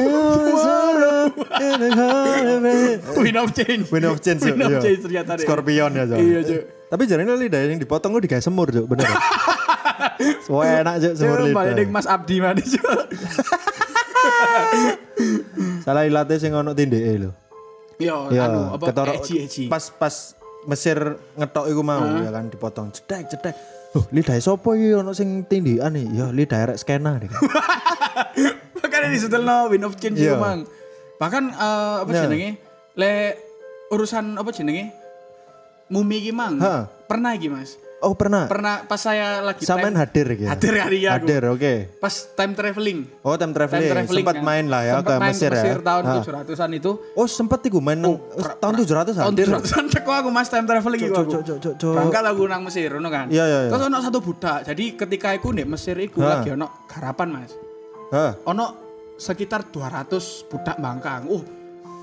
Wind 3.23 3.39
of 3.39 3.55
Change. 3.55 3.87
Wind 3.87 4.03
of 4.05 4.19
Change. 4.19 4.43
Wind 4.43 4.63
of 4.67 4.71
iya. 4.75 4.81
Change 4.83 5.01
ternyata 5.07 5.39
deh. 5.39 5.47
Scorpion 5.47 5.91
ya, 5.95 6.05
Cok. 6.05 6.19
Iya, 6.19 6.41
Cok. 6.43 6.63
Tapi 6.87 7.03
jarine 7.07 7.35
lidah 7.39 7.61
yang 7.63 7.79
dipotong 7.79 8.11
gue 8.11 8.27
digawe 8.27 8.43
semur, 8.43 8.67
Cok, 8.67 8.83
bener. 8.83 9.07
Semua 10.45 10.67
enak, 10.67 10.95
Cok, 10.99 11.13
semur 11.15 11.39
balik 11.39 11.55
lidah. 11.55 11.75
ning 11.79 11.91
Mas 11.95 12.07
Abdi 12.11 12.43
mana 12.43 12.59
Cuk? 12.59 12.83
Salah 15.87 16.03
ilatnya 16.03 16.37
sing 16.37 16.51
ono 16.51 16.75
tindeke 16.75 17.15
lho. 17.23 17.31
Yo, 18.03 18.27
Ya, 18.29 18.51
anu 18.51 18.75
apa 18.75 18.91
ketara- 18.91 19.15
eci 19.17 19.39
eci. 19.41 19.63
Pas 19.71 19.89
pas 19.89 20.35
Mesir 20.67 20.99
ngetok 21.39 21.71
iku 21.71 21.81
mau 21.87 22.03
ya 22.03 22.27
kan 22.35 22.51
dipotong 22.51 22.91
jedek 22.91 23.31
jedek. 23.31 23.55
Loh, 23.95 24.03
lidah 24.11 24.35
sopo 24.43 24.75
iki 24.75 24.93
ono 24.93 25.15
sing 25.15 25.47
tindikan 25.47 25.95
nih? 25.95 26.05
Ya 26.11 26.27
lidah 26.35 26.75
rek 26.75 26.79
skena 26.83 27.23
deh. 27.23 27.31
Makanya 28.79 29.09
disetelno 29.09 29.69
Wind 29.69 29.85
of 29.85 29.95
Change 29.95 30.19
itu, 30.19 30.35
Mang. 30.35 30.65
Bahkan 31.17 31.45
eh, 31.49 31.95
apa 32.01 32.11
Nah. 32.11 32.23
jenenge? 32.23 32.51
Le 32.95 33.13
urusan 33.89 34.35
apa 34.35 34.51
jenenge? 34.51 34.93
Mumi 35.87 36.19
iki, 36.19 36.31
Mang. 36.31 36.59
Ha. 36.59 36.87
Pernah 37.07 37.33
iki, 37.33 37.47
Mas. 37.47 37.79
Oh, 37.97 38.13
pernah. 38.13 38.45
Pernah 38.45 38.85
pas 38.85 39.01
saya 39.01 39.41
lagi 39.41 39.65
Samen 39.65 39.89
time, 39.89 39.97
hadir 39.97 40.29
gitu. 40.37 40.45
hadir 40.45 40.75
hari 40.77 41.09
aku. 41.09 41.17
Hadir, 41.17 41.43
oke. 41.49 41.75
Pas 41.97 42.13
time 42.29 42.53
traveling. 42.53 42.99
Oh, 43.25 43.33
time 43.33 43.49
Time 43.49 43.53
traveling. 43.57 43.89
traveling 43.89 44.21
Sempat 44.21 44.37
kan. 44.37 44.45
main 44.45 44.65
lah 44.69 44.83
ya 44.85 44.93
Sempet 44.93 45.09
ke 45.09 45.15
main 45.17 45.33
Mesir, 45.33 45.51
ya. 45.51 45.75
tahun 45.81 46.03
Ah. 46.05 46.15
700-an 46.21 46.71
itu. 46.77 46.91
Oh, 47.17 47.25
sempat 47.25 47.61
iku 47.65 47.81
main 47.81 47.97
nang 47.97 48.21
tahun 48.61 48.75
700 48.77 49.17
Tahun 49.17 49.33
hadir. 49.33 49.49
700-an 49.49 49.85
cek 49.89 50.05
aku 50.05 50.29
Mas 50.29 50.49
time 50.51 50.67
traveling 50.67 51.01
iku 51.01 51.15
aku. 51.17 51.33
cuk, 51.33 51.43
cuk, 51.43 51.59
cuk, 51.59 51.75
cuk. 51.79 51.95
Berangkat 51.97 52.25
aku 52.27 52.43
nang 52.45 52.63
Mesir 52.63 52.91
ngono 52.91 53.09
kan. 53.09 53.27
Iya, 53.27 53.45
iya, 53.45 53.59
iya. 53.65 53.71
Terus 53.73 53.83
ono 53.83 53.99
satu 53.99 54.19
budak. 54.21 54.59
Jadi 54.63 54.85
ketika 54.95 55.29
aku 55.33 55.49
di 55.51 55.65
Mesir 55.65 55.97
iku 55.97 56.21
Ha. 56.21 56.29
lagi 56.37 56.49
ono 56.53 56.67
garapan 56.85 57.29
Mas. 57.33 57.53
Hah. 58.13 58.33
ono 58.47 58.67
sekitar 59.17 59.73
200 59.73 60.51
budak 60.53 60.77
bangkang. 60.79 61.27
Uh, 61.27 61.43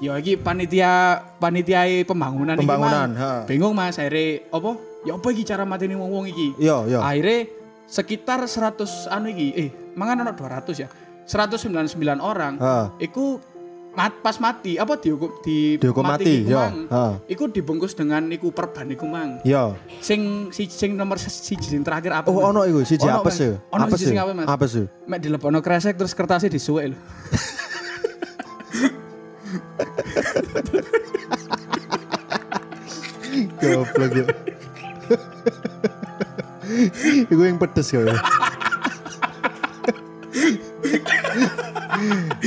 ya 0.02 0.18
iki 0.18 0.36
panitia 0.36 1.22
panitia 1.38 1.86
pembangunan, 2.04 2.58
Pembangunan, 2.58 3.10
iki, 3.14 3.22
Mas. 3.22 3.46
Bingung 3.48 3.74
Mas, 3.78 3.96
akhirnya 4.02 4.44
apa? 4.50 4.72
Ya 5.04 5.14
apa 5.16 5.28
iki 5.32 5.44
cara 5.46 5.64
mateni 5.64 5.96
wong-wong 5.96 6.26
iki? 6.32 6.58
Iya, 6.58 6.78
iya. 6.90 7.00
Akhirnya 7.04 7.40
sekitar 7.86 8.40
100 8.48 9.12
anu 9.12 9.28
iki, 9.32 9.48
eh 9.56 9.70
mangan 9.94 10.28
ono 10.28 10.32
200 10.36 10.84
ya. 10.84 10.90
199 11.24 11.96
orang. 12.20 12.60
Ha. 12.60 12.92
Iku 13.00 13.40
mat, 13.94 14.14
pas 14.26 14.38
mati 14.42 14.82
apa 14.82 14.98
dihukum 14.98 15.30
di 15.46 15.78
Dihukum 15.78 16.02
mati, 16.06 16.42
iku, 16.44 16.50
ya. 16.50 16.66
Mang. 16.70 16.78
Ha. 16.90 17.04
Iku 17.30 17.44
dibungkus 17.54 17.94
dengan 17.94 18.26
iku 18.34 18.50
perban 18.50 18.90
iku 18.90 19.06
mang. 19.06 19.38
Iya. 19.46 19.78
Sing 20.02 20.50
si 20.50 20.66
sing 20.66 20.98
nomor 20.98 21.22
siji 21.22 21.62
sing 21.62 21.86
terakhir 21.86 22.10
apa? 22.14 22.28
Oh, 22.30 22.42
ono 22.42 22.66
iku 22.66 22.82
siji 22.82 23.06
Ono, 23.06 23.22
apa 23.22 23.30
Mas. 23.30 23.38
sih? 23.38 23.54
Ono 23.54 23.86
sih? 23.94 24.08
sing 24.10 24.18
apa, 24.18 24.32
Mas? 24.34 24.48
Apa 24.50 24.66
sih? 24.66 24.86
Mek 25.06 25.22
kresek 25.62 25.96
terus 25.98 26.14
kertasnya 26.18 26.50
disuwek 26.50 26.92
lho. 26.92 26.98
Goblok 33.64 34.12
ya. 34.12 34.26
Iku 37.30 37.42
yang 37.46 37.62
pedes 37.62 37.94
kau 37.94 38.02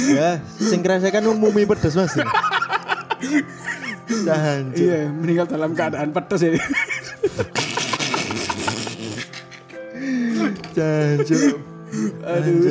ya. 0.08 0.30
sing 0.58 0.80
kan 0.84 1.24
umumi 1.26 1.66
pedes 1.66 1.94
mas. 1.98 2.14
Tahan. 4.06 4.70
Cuk. 4.70 4.86
Iya, 4.86 5.10
meninggal 5.10 5.46
dalam 5.50 5.74
keadaan 5.74 6.14
pedes 6.14 6.40
ya. 6.42 6.50
Tahan. 10.74 11.16
Cuk. 11.26 11.42
Aduh. 12.22 12.62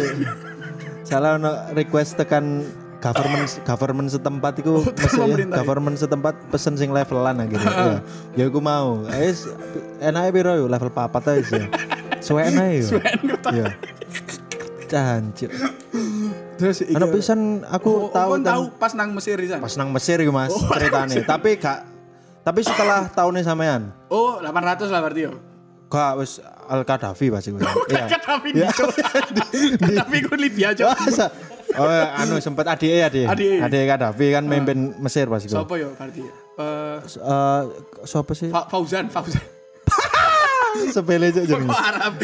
Salah 1.06 1.38
ono 1.38 1.52
request 1.76 2.18
tekan 2.18 2.66
government 3.06 3.50
government 3.62 4.10
setempat 4.10 4.54
iku 4.66 4.82
mesti 4.82 5.22
ya, 5.22 5.46
government 5.62 5.98
setempat 6.02 6.36
pesen 6.50 6.74
sing 6.74 6.90
levelan 6.90 7.38
akhirnya 7.38 7.70
ya 7.78 7.98
ya 8.34 8.44
aku 8.50 8.58
mau 8.58 9.06
es 9.14 9.46
enake 10.02 10.42
piro 10.42 10.58
yo 10.58 10.66
level 10.66 10.90
papat 10.90 11.38
aja 11.38 11.70
suwen 12.18 12.58
ae 12.58 12.82
yo 12.82 12.98
ya 13.54 13.66
cancuk 14.86 15.52
Terus 16.56 16.78
iki 16.82 16.96
ana 16.96 17.06
pisan 17.06 17.40
aku 17.62 18.08
Oh, 18.08 18.10
tahu 18.10 18.30
kon 18.32 18.42
tan- 18.42 18.56
tahu 18.56 18.64
pas 18.76 18.92
nang 18.94 19.12
Mesir 19.12 19.36
di 19.36 19.46
sana. 19.46 19.60
pas 19.60 19.76
nang 19.76 19.92
Mesir 19.92 20.18
iku 20.18 20.32
Mas 20.32 20.56
ceritane 20.74 21.20
tapi 21.22 21.50
gak 21.56 21.84
tapi 22.42 22.60
setelah 22.62 23.10
tahunnya 23.10 23.44
sampean 23.44 23.92
Oh, 24.08 24.40
800 24.40 24.88
lah 24.88 25.02
berarti 25.02 25.22
yo. 25.26 25.34
gak 25.86 26.12
wis 26.16 26.40
Al 26.66 26.82
Qaddafi 26.82 27.28
pasti 27.28 27.52
gue 27.52 27.60
iya 27.92 28.08
Kadafi 28.08 28.50
di 28.56 28.62
Kadafi 29.78 30.18
ku 30.24 30.34
Libya. 30.34 30.74
Masa? 30.74 31.28
Oh, 31.76 31.86
anu 31.92 32.40
sempat 32.40 32.66
ade 32.68 32.88
ya. 32.88 33.06
Ade. 33.06 33.60
Ade 33.60 33.80
Gaddafi 33.84 34.32
kan 34.32 34.44
memimpin 34.44 34.96
Mesir 34.98 35.28
pas 35.28 35.38
iku. 35.40 35.60
Sopo 35.60 35.76
yo 35.76 35.92
berarti? 35.94 36.24
Eh 36.24 36.98
Eh 37.04 37.62
siapa 38.02 38.32
sih? 38.32 38.48
Fa- 38.48 38.66
Fauzan, 38.66 39.12
Fauzan. 39.12 39.44
Sepele 40.92 41.32
cuk 41.32 41.46
jenenge. 41.48 41.70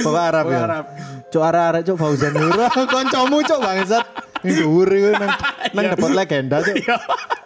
Pokok 0.01 0.22
Arab. 0.22 0.46
Arab 0.46 0.46
ya. 0.51 0.60
Arab. 0.65 0.86
Cuk 1.32 1.44
arek-arek 1.44 1.82
cuk 1.88 1.98
Fauzan 1.98 2.34
Nura 2.36 2.68
kancamu 2.94 3.38
cuk 3.46 3.60
bangsat. 3.63 4.06
Ning 4.41 4.53
dhuwur 4.58 4.89
iku 4.89 5.10
nang 5.15 5.32
nang 5.74 5.86
depot 5.96 6.12
legenda 6.12 6.58
cuk. 6.60 6.75
Iya. 6.75 6.98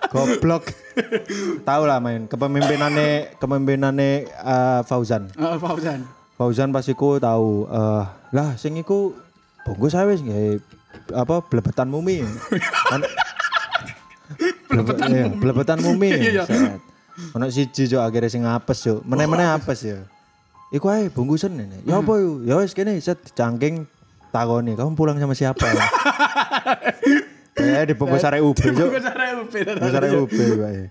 Goblok. 0.10 0.64
Tahu 1.68 1.84
lah 1.84 2.00
main 2.00 2.26
kepemimpinannya 2.26 3.36
kepemimpinannya 3.38 4.12
eh, 4.32 4.82
Fauzan. 4.88 5.28
Heeh, 5.36 5.58
Fauzan. 5.60 6.00
Fauzan 6.36 6.70
pas 6.76 6.84
iku 6.88 7.20
tahu 7.20 7.68
eh 7.72 8.04
lah 8.36 8.60
sing 8.60 8.76
iku 8.76 9.16
bungkus 9.64 9.96
ae 9.96 10.08
wis 10.08 10.22
apa 11.12 11.44
blebetan 11.48 11.88
mumi. 11.92 12.24
Kan 12.92 13.02
mumi. 14.72 15.40
Blebetan 15.40 15.80
mumi. 15.84 16.10
Iya, 16.12 16.32
iya. 16.42 16.44
set. 16.48 16.82
Ono 17.36 17.48
siji 17.48 17.88
cuk 17.88 18.02
akhirnya 18.04 18.30
sing 18.32 18.44
apes 18.44 18.84
cuk. 18.84 19.00
Meneh-meneh 19.08 19.48
apes 19.56 19.80
ya. 19.88 20.04
Iku 20.76 20.92
ae 20.92 21.08
bungkusan 21.08 21.56
ini. 21.56 21.88
Ya 21.88 22.04
apa 22.04 22.20
yo? 22.20 22.44
Ya 22.44 22.60
wis 22.60 22.76
kene 22.76 23.00
set 23.00 23.24
dicangking 23.24 23.88
takoni, 24.36 24.76
kamu 24.76 24.92
pulang 25.00 25.16
sama 25.16 25.32
siapa? 25.32 25.64
Eh 27.56 27.84
dibungkus 27.90 28.28
arek 28.28 28.44
UB 28.44 28.60
cuk. 28.60 28.76
Bukan 28.92 29.04
cara 29.08 29.40
UP. 29.40 29.54
Bungkus 29.56 29.96
arek 29.96 30.12
UB 30.20 30.36
bae. 30.60 30.84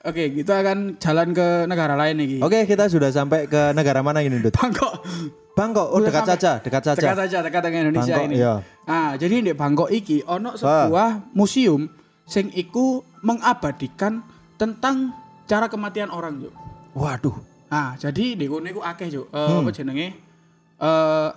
Oke, 0.00 0.32
kita 0.32 0.62
akan 0.64 0.96
jalan 0.96 1.34
ke 1.34 1.66
negara 1.66 1.98
lain 1.98 2.22
nih. 2.22 2.40
Oke, 2.40 2.64
kita 2.64 2.86
sudah 2.88 3.10
sampai 3.10 3.44
ke 3.50 3.76
negara 3.76 4.00
mana 4.00 4.24
ini, 4.24 4.40
Dut? 4.40 4.54
Bangkok. 4.56 5.04
Bangkok. 5.52 5.92
Oh, 5.92 6.00
dekat 6.00 6.24
saja, 6.24 6.56
dekat 6.56 6.82
saja. 6.86 7.00
Dekat 7.04 7.18
saja, 7.26 7.38
dekat 7.44 7.62
dengan 7.68 7.80
Indonesia 7.90 8.16
Bangkok, 8.16 8.30
ini. 8.32 8.34
iya. 8.40 8.54
Nah, 8.88 9.10
jadi 9.20 9.34
di 9.44 9.52
Bangkok 9.52 9.92
iki 9.92 10.24
ono 10.24 10.56
sebuah 10.56 11.34
museum 11.36 11.84
sing 12.24 12.48
iku 12.54 13.02
mengabadikan 13.26 14.24
tentang 14.56 15.12
cara 15.44 15.68
kematian 15.68 16.08
orang, 16.08 16.48
Juk. 16.48 16.54
Waduh. 16.96 17.49
Nah, 17.70 17.94
jadi 17.94 18.34
di 18.34 18.44
kono 18.44 18.66
iku 18.66 18.80
akeh, 18.80 19.06
Juk. 19.08 19.26
Eh, 19.28 19.38
Hmm. 19.38 19.62
apa 19.62 19.70
jenenge? 19.70 20.08
Eh 20.76 21.28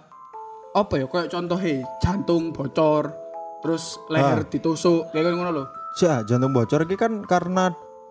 apa 0.73 0.93
ya 0.95 1.05
kayak 1.05 1.29
contohnya 1.29 1.73
jantung 1.99 2.49
bocor, 2.49 3.13
terus 3.61 4.01
leher 4.07 4.41
Ah. 4.41 4.47
ditusuk, 4.47 5.09
kayak 5.09 5.29
ngono 5.31 5.51
lho. 5.51 5.65
Cya, 5.93 6.25
jantung 6.25 6.49
bocor 6.49 6.83
ini 6.83 6.95
kan 6.95 7.21
karena 7.21 7.69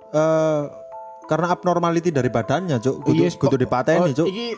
eh 0.09 0.62
karena 1.25 1.50
abnormality 1.50 2.11
dari 2.11 2.29
badannya, 2.29 2.79
Cuk. 2.79 3.02
Kudu, 3.02 3.23
Yes, 3.23 3.35
kudu 3.35 3.57
kok- 3.57 3.61
dipateni, 3.61 4.11
oh, 4.12 4.14
Cuk. 4.14 4.26
Iki 4.29 4.49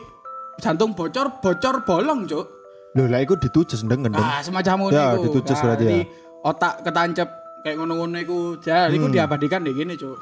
jantung 0.59 0.93
bocor, 0.93 1.39
bocor 1.39 1.75
bolong, 1.81 2.25
Cuk. 2.25 2.45
Lho, 2.93 3.07
lah 3.07 3.19
iku 3.19 3.33
ditujes 3.35 3.81
ndeng 3.81 4.03
gendeng. 4.03 4.21
Ah, 4.21 4.39
semacam 4.39 4.75
ngono 4.83 4.93
Ya, 4.93 5.15
iku. 5.15 5.23
ditujes 5.25 5.57
Nah, 5.57 5.63
berarti 5.65 5.85
ya. 5.85 6.05
otak 6.43 6.73
ketancep 6.81 7.29
kayak 7.59 7.75
ngono-ngono 7.75 8.17
iku. 8.19 8.37
Jadi 8.57 8.93
Hmm. 8.93 8.99
iku 8.99 9.07
diabadikan 9.09 9.61
di 9.63 9.73
gini, 9.73 9.95
Cuk. 9.95 10.15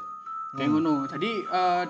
Kayak 0.54 0.70
ngono. 0.70 1.04
Jadi 1.04 1.30
eh 1.44 1.84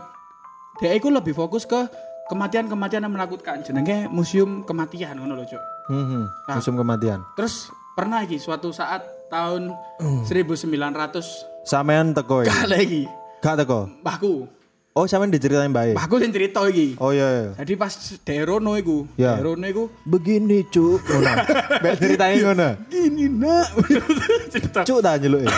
dia 0.76 0.90
iku 0.92 1.08
lebih 1.08 1.32
fokus 1.32 1.62
ke 1.62 1.86
kematian-kematian 2.24 3.02
yang 3.02 3.12
menakutkan. 3.12 3.60
Jenenge 3.60 4.08
museum 4.08 4.62
kematian 4.62 5.14
ngono 5.14 5.36
lho, 5.36 5.44
Cuk. 5.46 5.62
Hmm, 5.86 6.24
musim 6.48 6.74
kematian. 6.74 7.20
Terus 7.34 7.68
pernah 7.92 8.20
iki 8.20 8.36
suatu 8.36 8.70
saat 8.70 9.02
tahun 9.26 9.70
Hmm. 9.96 10.24
1900 10.24 11.22
Sampean 11.62 12.10
teko 12.10 12.40
iki. 12.40 12.50
kali 12.50 12.76
iki. 12.80 13.02
Gak 13.38 13.54
teko. 13.58 13.88
Mbahku. 14.00 14.48
Oh, 14.94 15.04
sampean 15.04 15.26
diceritain 15.28 15.68
bae. 15.68 15.90
Mbahku 15.90 16.16
sing 16.16 16.30
cerita 16.30 16.62
iki. 16.64 16.94
Oh 16.96 17.10
iya, 17.10 17.26
iya. 17.26 17.50
Jadi 17.58 17.72
pas 17.74 17.90
Derono 18.22 18.72
iku, 18.74 19.10
Ya. 19.14 19.34
Derono 19.34 19.64
iku 19.64 19.84
Begini, 20.04 20.62
Cuk. 20.64 21.02
Ngono. 21.02 21.32
Mbak 21.82 21.94
ceritain 21.98 22.38
ngono. 22.40 22.68
gini 22.86 23.26
nak 23.26 23.66
cerita. 24.54 24.80
Cuk 24.82 25.00
tak 25.00 25.18
nyeluk. 25.18 25.44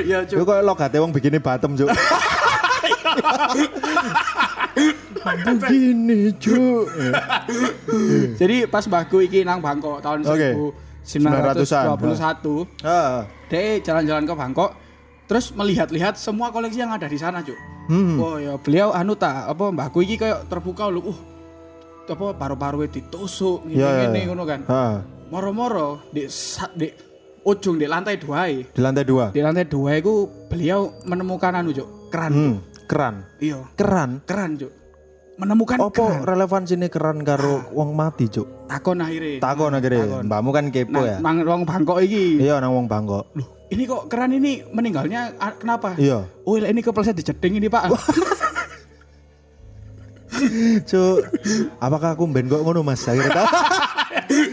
Ya, 0.00 0.22
Yo 0.22 0.38
Cuk. 0.38 0.46
kok 0.46 0.62
logate 0.62 0.96
wong 0.96 1.10
bikini 1.10 1.38
batem, 1.38 1.74
Cuk. 1.74 1.90
Begini, 5.46 6.28
Cuk. 6.36 6.84
Jadi 8.36 8.68
pas 8.68 8.84
mbahku 8.84 9.24
iki 9.24 9.40
nang 9.40 9.64
Bangkok 9.64 10.04
tahun 10.04 10.20
Oke. 10.26 10.52
1921, 11.04 12.64
Ah. 12.80 13.28
dia 13.48 13.76
jalan-jalan 13.80 14.24
ke 14.24 14.34
Bangkok, 14.34 14.70
terus 15.28 15.52
melihat-lihat 15.52 16.16
semua 16.16 16.48
koleksi 16.48 16.80
yang 16.80 16.92
ada 16.92 17.04
di 17.08 17.16
sana, 17.20 17.44
Cuk. 17.44 17.56
Hmm. 17.84 18.16
Oh 18.16 18.36
ya, 18.40 18.56
beliau 18.56 18.96
anu 18.96 19.12
tak 19.12 19.44
apa 19.44 19.68
mbahku 19.68 20.00
iki 20.00 20.16
kayak 20.16 20.48
terbuka 20.48 20.88
lho. 20.88 21.12
Uh. 21.12 21.18
Apa 22.04 22.36
paru-paru 22.36 22.84
ditusuk 22.84 23.64
Iya, 23.64 23.80
iya, 23.80 23.88
ngene 24.08 24.18
iya. 24.20 24.26
ngono 24.28 24.44
kan. 24.44 24.60
Ah, 24.68 25.00
Moro-moro 25.32 26.04
di 26.12 26.28
di 26.76 26.88
ujung 27.44 27.80
di 27.80 27.88
lantai 27.88 28.16
dua 28.20 28.44
di 28.48 28.80
lantai 28.80 29.04
dua. 29.04 29.32
Di 29.32 29.40
lantai 29.40 29.64
dua 29.64 29.96
itu 29.96 30.28
beliau 30.48 30.92
menemukan 31.04 31.52
anu, 31.56 31.72
Cuk. 31.72 31.88
Keran. 32.12 32.32
Hmm, 32.32 32.56
keran. 32.84 33.14
Iya, 33.40 33.64
Keran. 33.74 34.22
keran, 34.24 34.56
Cuk. 34.60 34.72
Menemukan 35.34 35.78
Apa 35.82 35.90
keran. 35.90 36.22
relevansinya 36.22 36.86
keran 36.86 37.26
karo 37.26 37.66
wong 37.74 37.98
mati, 37.98 38.30
Cuk? 38.30 38.70
Takon 38.70 39.02
akhirnya. 39.02 39.42
Takon 39.42 39.74
akhirnya. 39.74 40.22
Mbakmu 40.22 40.50
kan 40.54 40.64
kepo 40.70 41.02
Nang, 41.02 41.10
ya. 41.10 41.16
nang 41.18 41.36
wong 41.42 41.62
Bangkok 41.66 41.98
iki. 41.98 42.38
Iya, 42.38 42.62
nang 42.62 42.70
wong 42.70 42.86
Bangkok. 42.86 43.34
Loh, 43.34 43.48
ini 43.68 43.82
kok 43.82 44.06
keran 44.06 44.30
ini 44.30 44.62
meninggalnya 44.70 45.34
ah, 45.36 45.52
kenapa? 45.58 45.98
Iya. 45.98 46.22
Oh, 46.46 46.54
ini 46.54 46.78
kepleset 46.78 47.18
dijeding 47.18 47.58
ini, 47.58 47.66
Pak. 47.66 47.90
Cuk, 50.84 51.18
apakah 51.78 52.18
aku 52.18 52.26
ben 52.26 52.50
kok 52.50 52.62
ngono 52.62 52.82
Mas? 52.82 53.06
Akhirnya 53.06 53.46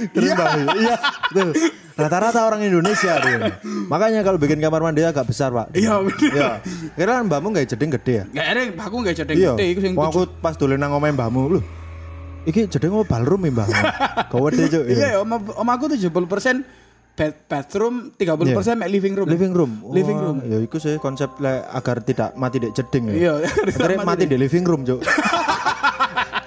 Terus 0.09 0.29
Mbak, 0.33 0.49
iya, 0.81 0.95
betul. 1.29 1.49
Rata-rata 1.91 2.39
orang 2.49 2.65
Indonesia 2.65 3.13
dia. 3.21 3.61
Makanya 3.85 4.25
kalau 4.25 4.41
bikin 4.41 4.57
kamar 4.57 4.81
mandi 4.81 5.05
agak 5.05 5.29
besar, 5.29 5.53
Pak. 5.53 5.77
Iya, 5.77 6.01
bener. 6.01 6.31
Iya. 6.33 6.49
Kira 6.97 7.11
kan 7.21 7.23
mbakmu 7.29 7.47
gak 7.53 7.67
jeding 7.69 7.91
gede 7.93 8.13
ya? 8.13 8.23
Gak 8.31 8.47
ada, 8.47 8.61
aku 8.81 8.95
gak 9.05 9.15
jeding 9.21 9.37
Iya. 9.37 9.51
gede 9.53 9.65
iku 9.69 9.79
sing 9.85 9.93
aku 9.93 10.21
pas 10.41 10.57
dolen 10.57 10.81
nang 10.81 10.97
omahe 10.97 11.13
mbahmu, 11.13 11.41
lho. 11.57 11.61
Iki 12.41 12.73
jedeng 12.73 12.97
apa 12.97 13.05
ballroom 13.05 13.45
ya, 13.45 13.51
Mbah? 13.53 13.67
Gawede, 14.33 14.63
Cuk. 14.65 14.83
Iya, 14.89 15.07
ya, 15.13 15.17
oma, 15.21 15.37
oma 15.53 15.71
aku 15.77 15.93
70% 15.93 16.65
bed, 17.11 17.33
bathroom, 17.45 18.09
30% 18.17 18.81
mek 18.81 18.89
living 18.89 19.13
room. 19.13 19.27
Living 19.29 19.53
room. 19.53 19.71
Living 19.93 20.17
Wah, 20.17 20.25
room. 20.25 20.37
Ya 20.47 20.57
iku 20.57 20.81
sih 20.81 20.97
konsep 20.97 21.37
le, 21.37 21.61
agar 21.69 22.01
tidak 22.01 22.33
mati 22.33 22.57
dek 22.57 22.73
jeding 22.73 23.13
ya. 23.13 23.13
Iya, 23.13 23.33
Akhirnya 23.77 24.01
mati 24.01 24.25
di 24.25 24.41
living 24.41 24.65
room, 24.65 24.81
Cuk. 24.81 25.05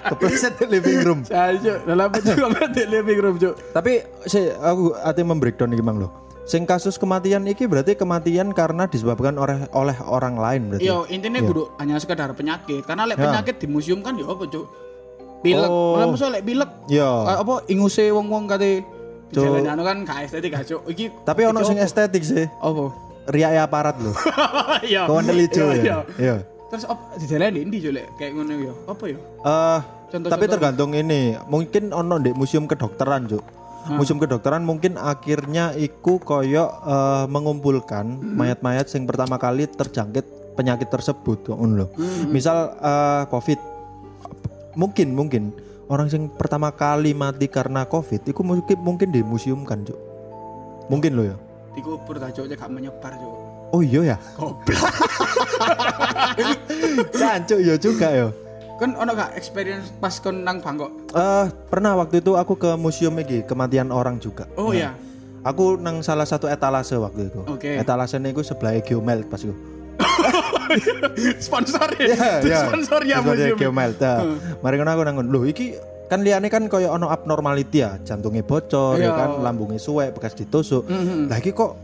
Kepleset 0.05 0.53
di 0.55 0.65
living 0.69 0.99
room. 1.01 1.19
Saya 1.27 1.57
dalam 1.81 2.09
juga 2.13 2.45
mati 2.47 2.81
living 2.83 3.19
room, 3.19 3.35
Cuk. 3.35 3.53
Tapi 3.71 3.99
si 4.23 4.45
aku 4.51 4.93
ati 4.95 5.21
membreakdown 5.21 5.71
iki 5.71 5.81
Mang 5.81 5.97
lho. 5.97 6.09
Sing 6.45 6.61
kasus 6.63 6.95
kematian 6.95 7.41
iki 7.45 7.65
berarti 7.65 7.93
kematian 7.93 8.53
karena 8.53 8.85
disebabkan 8.85 9.33
oleh 9.35 9.65
oleh 9.71 9.97
orang 10.01 10.37
lain 10.37 10.61
berarti. 10.69 10.85
Yo, 10.85 11.09
intinya 11.09 11.41
kudu 11.41 11.73
hanya 11.75 11.97
sekedar 11.97 12.29
penyakit. 12.31 12.85
Karena 12.85 13.03
lek 13.03 13.17
Ya. 13.17 13.23
penyakit 13.25 13.55
di 13.57 13.65
museum 13.65 13.99
kan 13.99 14.13
ya 14.13 14.25
apa, 14.25 14.45
Cuk? 14.45 14.65
Pilek. 15.41 15.65
Oh. 15.65 15.97
Lah 15.97 16.05
mosok 16.05 16.29
lek 16.31 16.41
pilek 16.41 16.69
Ya. 16.85 17.05
eh, 17.05 17.37
apa 17.39 17.65
inguse 17.65 18.09
wong-wong 18.09 18.45
kate 18.45 18.85
dijalani 19.25 19.67
anu 19.67 19.81
kan 19.81 19.97
gak 20.05 20.29
estetik 20.29 20.53
gak, 20.53 20.65
Cuk. 20.65 20.85
Iki 20.85 21.05
Tapi 21.25 21.41
ono 21.43 21.65
sing 21.65 21.77
estetik 21.77 22.21
sih. 22.21 22.45
apa? 22.45 22.93
Riak 23.25 23.57
aparat 23.59 23.97
lho. 23.97 24.13
Iya. 24.85 25.09
Kawan 25.09 25.25
Iya, 25.25 25.65
ya. 25.81 25.97
iya. 26.15 26.35
Terus 26.65 26.83
apa 26.89 27.13
dijalani 27.15 27.61
ndi, 27.61 27.77
Cuk, 27.77 27.93
lek 27.93 28.07
kayak 28.17 28.31
ngono 28.33 28.53
ya? 28.57 28.73
Apa 28.89 29.03
ya? 29.05 29.17
Eh, 29.21 29.79
Contoh-contoh. 30.09 30.31
tapi 30.33 30.45
tergantung 30.49 30.91
ini. 30.93 31.37
Mungkin 31.45 31.93
ono 31.93 32.15
di 32.17 32.33
museum 32.33 32.65
kedokteran, 32.65 33.29
Cuk. 33.29 33.43
Museum 33.85 34.17
kedokteran 34.17 34.65
mungkin 34.65 34.97
akhirnya 34.97 35.77
iku 35.77 36.17
koyo 36.17 36.73
eh, 36.81 37.25
mengumpulkan 37.29 38.17
mayat-mayat 38.17 38.89
yang 38.89 39.05
pertama 39.05 39.37
kali 39.37 39.69
terjangkit 39.69 40.25
penyakit 40.57 40.89
tersebut 40.89 41.53
ngono 41.53 41.85
lho. 41.85 41.87
Misal 42.27 42.73
eh, 42.81 43.23
Covid. 43.29 43.59
Mungkin 44.73 45.13
mungkin 45.13 45.53
orang 45.85 46.09
yang 46.09 46.33
pertama 46.33 46.73
kali 46.73 47.13
mati 47.13 47.45
karena 47.45 47.85
Covid 47.85 48.25
itu 48.25 48.41
mungkin 48.41 48.77
mungkin 48.81 49.13
di 49.13 49.21
museum 49.21 49.61
kan, 49.61 49.85
Cuk. 49.85 49.97
Mungkin 50.89 51.13
lo 51.13 51.23
ya. 51.29 51.37
Dikubur 51.77 52.17
ta, 52.17 52.33
Cuk, 52.33 52.49
gak 52.49 52.65
menyebar, 52.65 53.13
Cuk. 53.21 53.33
Oh 53.73 53.81
iya 53.81 54.15
ya. 54.15 54.17
Goblok. 54.37 54.75
Cancuk 57.19 57.59
ya 57.61 57.75
juga 57.79 58.07
ya. 58.11 58.27
Kan 58.75 58.91
ono 58.99 59.15
gak 59.15 59.39
experience 59.39 59.87
pas 60.03 60.19
kon 60.19 60.43
nang 60.43 60.59
Bangkok? 60.59 60.91
Eh 61.15 61.45
pernah 61.71 61.95
waktu 61.95 62.19
itu 62.19 62.35
aku 62.35 62.59
ke 62.59 62.75
museum 62.75 63.15
iki 63.19 63.47
kematian 63.47 63.89
orang 63.89 64.19
juga. 64.19 64.45
Oh 64.59 64.75
iya. 64.75 64.91
Aku 65.45 65.77
nang 65.77 66.01
salah 66.01 66.25
satu 66.25 66.49
etalase 66.49 66.97
waktu 66.97 67.31
itu. 67.31 67.39
Oke. 67.47 67.79
Etalase 67.79 68.17
itu 68.19 68.41
sebelah 68.43 68.75
Geomelt 68.83 69.29
pas 69.31 69.39
itu. 69.39 69.55
Sponsor 71.45 71.87
ya. 72.01 72.41
Sponsor 72.43 73.01
ya 73.05 73.21
museum. 73.23 73.55
Geomelt. 73.55 74.01
Nah, 74.01 74.35
Mari 74.59 74.75
ngono 74.81 74.91
aku 74.91 75.01
nang. 75.05 75.15
Loh 75.29 75.45
iki 75.47 75.77
kan 76.05 76.21
liane 76.21 76.53
kan 76.53 76.69
koyo 76.69 76.93
ono 76.93 77.09
abnormality 77.09 77.81
ya, 77.81 77.97
jantungnya 78.05 78.45
bocor 78.45 79.01
ya 79.01 79.09
Iya. 79.09 79.11
kan, 79.17 79.29
lambungnya 79.41 79.81
suwek 79.81 80.13
bekas 80.13 80.37
ditusuk. 80.37 80.85
Lah 81.29 81.37
iki 81.41 81.49
kok 81.49 81.77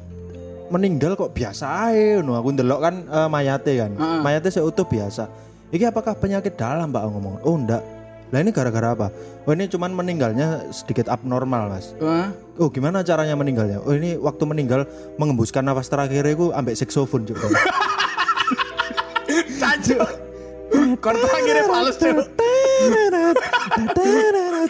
meninggal 0.71 1.19
kok 1.19 1.35
biasa 1.35 1.91
ae 1.91 2.17
ngono. 2.23 2.39
Aku 2.39 2.49
ndelok 2.55 2.79
kan 2.79 2.95
eh, 3.05 3.27
mayate 3.27 3.71
kan. 3.75 3.91
Heeh. 3.93 4.19
Mayate 4.23 4.47
seutuh 4.47 4.87
biasa. 4.87 5.27
Iki 5.71 5.87
apakah 5.91 6.15
penyakit 6.15 6.55
dalam 6.55 6.91
aku 6.91 7.09
ngomong? 7.11 7.35
Oh 7.43 7.55
enggak. 7.59 7.83
Lah 8.31 8.39
ini 8.39 8.55
gara-gara 8.55 8.95
apa? 8.95 9.11
Oh 9.43 9.51
ini 9.51 9.67
cuman 9.67 9.91
meninggalnya 9.91 10.71
sedikit 10.71 11.11
abnormal 11.11 11.67
mas. 11.67 11.91
Wah. 11.99 12.31
Oh 12.55 12.71
gimana 12.71 13.03
caranya 13.03 13.35
meninggalnya? 13.35 13.83
Oh 13.83 13.91
ini 13.91 14.15
waktu 14.15 14.47
meninggal 14.47 14.87
mengembuskan 15.19 15.67
nafas 15.67 15.91
terakhir 15.91 16.23
itu 16.23 16.55
ambek 16.55 16.79
saksofon 16.79 17.27
juga. 17.27 17.51
Cancuk. 19.59 19.99
Korto 21.03 21.27
akhirnya 21.27 21.63
fals, 21.67 21.95
Cuk. 21.99 22.27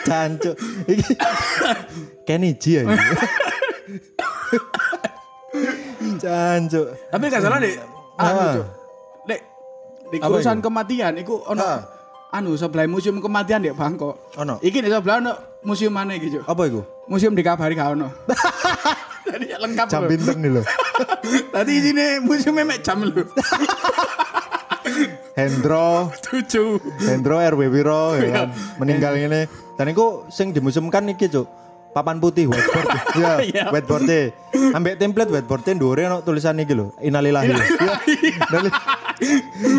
Cancuk. 0.05 0.55
Iki 0.89 1.13
Kenny 2.25 2.57
G 2.57 2.81
ya. 2.81 2.83
Cancuk. 6.21 6.85
Tapi 7.09 7.23
gak 7.27 7.41
salah 7.41 7.57
deh. 7.57 7.73
Anu, 8.15 8.39
Ah. 8.39 8.53
Cuk. 8.55 8.67
Dek, 9.25 9.41
di 10.07 10.17
urusan 10.21 10.57
kematian 10.59 11.13
iku 11.17 11.41
ono 11.43 11.61
Ah. 11.61 11.79
anu 12.31 12.55
sebelah 12.55 12.85
museum 12.85 13.17
kematian 13.17 13.59
di 13.59 13.73
Bangkok. 13.73 14.37
Ono. 14.37 14.61
Iki 14.61 14.79
di 14.79 14.89
sebelah 14.89 15.17
ono 15.19 15.33
museum 15.61 15.91
mana 15.91 16.13
iki, 16.13 16.29
Cuk? 16.31 16.43
Apa 16.45 16.61
itu? 16.69 16.81
Museum 17.09 17.33
dikabari 17.33 17.73
gak 17.73 17.97
ono. 17.97 18.07
Jadi 19.31 19.53
lengkap 19.53 19.85
Jam 19.85 20.09
bintang 20.09 20.37
nih 20.41 20.49
loh. 20.49 20.65
Tadi 21.55 21.73
sini 21.77 22.17
museum 22.19 22.57
mek 22.57 22.81
jam 22.81 23.05
lho. 23.05 23.21
Hendro, 25.37 26.11
Tujuh. 26.19 26.81
Hendro 27.07 27.39
RW 27.39 27.61
Wiro 27.71 28.17
ya 28.17 28.27
kan. 28.33 28.47
Meninggal 28.75 29.15
ini. 29.15 29.47
Dan 29.77 29.93
itu 29.93 30.25
sing 30.27 30.51
dimuseumkan 30.51 31.07
iki 31.07 31.31
cuk. 31.31 31.47
Papan 31.91 32.23
putih 32.23 32.47
whiteboard. 32.47 32.87
ya, 33.19 33.31
Iya. 33.43 33.63
whiteboard 33.67 34.07
Ambek 34.71 34.95
template 34.95 35.27
whiteboard 35.27 35.67
e 35.67 35.71
ndure 35.75 36.07
ono 36.07 36.23
tulisan 36.23 36.55
iki 36.55 36.71
lho. 36.71 36.95
Innalillahi. 36.99 37.51
Ya. 37.51 37.59
Innali- 38.47 38.73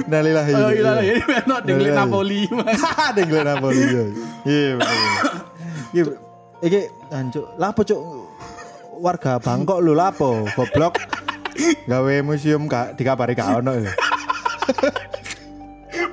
Innalillahi. 0.07 0.53
Oh 0.55 0.71
iya 0.71 0.83
lah, 0.85 1.03
Iya. 1.03 1.15
ono 1.49 1.57
Iya. 1.89 1.97
Napoli. 1.97 2.41
Mas. 2.57 2.81
Dengli 3.17 3.41
Napoli. 3.41 3.81
Iya. 3.81 4.03
Iya. 4.45 4.75
Iya. 5.93 6.03
Iki 6.63 6.81
anjuk. 7.11 7.47
Lapo 7.57 7.81
cuk? 7.83 8.01
Warga 9.03 9.41
Bangkok 9.41 9.81
lho 9.81 9.97
lapo? 9.97 10.45
Goblok. 10.53 10.95
Gawe 11.89 12.15
museum 12.23 12.69
gak 12.69 12.95
dikabari 12.95 13.33
gak 13.35 13.61
ono. 13.61 13.83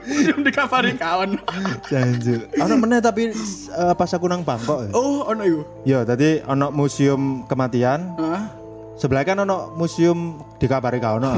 Museum 0.09 0.41
dikabari 0.41 0.97
kawan. 0.97 1.37
Janju. 1.85 2.49
Ono 2.65 2.73
meneh 2.81 2.99
tapi 2.99 3.29
eh, 3.29 3.93
pas 3.93 4.09
aku 4.09 4.25
nang 4.25 4.41
Bangkok. 4.41 4.89
ya. 4.89 4.91
Oh, 4.97 5.29
ono 5.29 5.45
iku. 5.45 5.61
Ya, 5.85 6.01
tadi 6.01 6.41
ono 6.43 6.73
museum 6.73 7.45
kematian. 7.45 8.17
Hah? 8.17 8.49
Sebelah 8.97 9.23
kan 9.23 9.39
ono 9.39 9.71
museum 9.77 10.43
dikabari 10.59 10.99
gak 10.99 11.21
ono. 11.21 11.37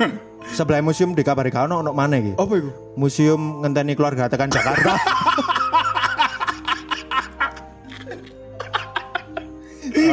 Sebelah 0.56 0.80
museum 0.80 1.12
dikabari 1.12 1.50
gak 1.52 1.68
ono 1.68 1.82
ono 1.84 1.90
mana 1.92 2.16
iki? 2.16 2.38
Apa 2.38 2.54
iku? 2.56 2.70
Museum 2.96 3.60
ngenteni 3.60 3.92
keluarga 3.98 4.30
tekan 4.32 4.48
Jakarta. 4.48 4.96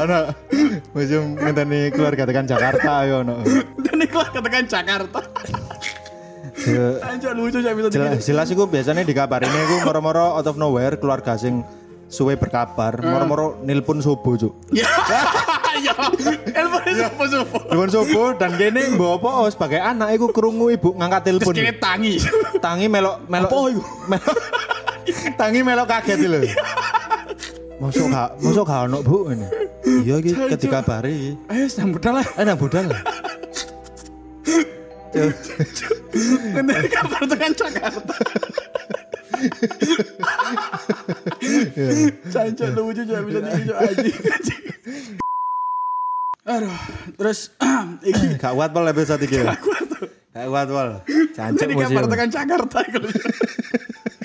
ono 0.03 0.19
museum 0.91 1.39
ngenteni 1.39 1.87
keluarga 1.93 2.27
tekan 2.27 2.45
Jakarta 2.49 3.07
ya 3.07 3.21
ono. 3.23 3.39
Dan 3.79 4.01
iku 4.03 4.19
katakan 4.19 4.65
Jakarta. 4.67 5.19
Ya, 6.69 6.87
Anjir 7.01 7.33
lucu 7.33 7.59
saya 7.65 7.73
bisa 7.73 7.87
jelas, 7.89 8.21
jelas 8.21 8.47
iku 8.53 8.69
biasanya 8.69 9.01
dikabari 9.01 9.49
ini 9.49 9.59
iku 9.65 9.75
moro-moro 9.81 10.37
out 10.37 10.45
of 10.45 10.55
nowhere 10.55 10.95
keluarga 11.01 11.33
sing 11.33 11.65
suwe 12.05 12.37
berkabar, 12.37 12.97
moro-moro 13.01 13.57
nilpun 13.65 14.01
subuh 14.01 14.37
cuk. 14.37 14.53
Ya. 14.73 14.85
Ya. 15.79 15.95
Elpon 16.59 16.83
sopo 16.91 17.23
sopo. 17.31 17.57
Telepon 17.71 17.87
subuh 17.87 18.27
dan 18.35 18.51
kene 18.59 18.99
mbok 18.99 19.23
apa 19.23 19.29
oh, 19.31 19.47
sebagai 19.47 19.79
anak 19.79 20.11
iku 20.11 20.27
krungu 20.27 20.75
ibu 20.75 20.91
ngangkat 20.91 21.31
Terus 21.31 21.39
telepon. 21.39 21.55
kene 21.55 21.71
tangi. 21.79 22.13
Tangi 22.59 22.91
melok 22.91 23.23
melok. 23.31 23.47
Apa 23.47 23.59
iku? 23.71 23.81
Tangi 25.39 25.59
melok 25.63 25.87
kaget 25.87 26.19
lho. 26.19 26.43
Masuk 27.79 28.11
gak, 28.11 28.35
masuk 28.43 28.67
gak 28.67 28.91
ono 28.91 28.99
Bu 28.99 29.31
ini. 29.31 29.47
Iya 30.03 30.19
iki 30.19 30.35
ketika 30.51 30.83
bari. 30.83 31.39
Ayo 31.47 31.71
sambut 31.71 32.03
lah. 32.03 32.27
Eh 32.35 32.43
nang 32.43 32.59
budal. 32.59 32.91
Cuk. 32.91 32.99
Nanti 35.09 36.89
kabar 36.93 37.21
tekan 37.25 37.51
Jakarta. 37.57 38.15
Cancok 42.29 42.69
lucu 42.77 43.01
juga 43.07 43.21
bisa 43.25 43.39
lucu 43.41 43.73
aja. 43.73 44.03
Aduh, 46.49 46.77
terus 47.13 47.53
iki 48.01 48.41
Gak 48.41 48.53
kuat 48.57 48.69
pol 48.73 48.85
episode 48.89 49.21
iki. 49.25 49.41
Gak 49.41 49.61
kuat 50.49 50.67
pol. 50.69 50.89
Cancuk 51.33 51.61
jadi 51.65 51.73
kabar 51.77 52.03
tekan 52.09 52.29
Jakarta 52.29 52.77
kalau. 52.85 53.09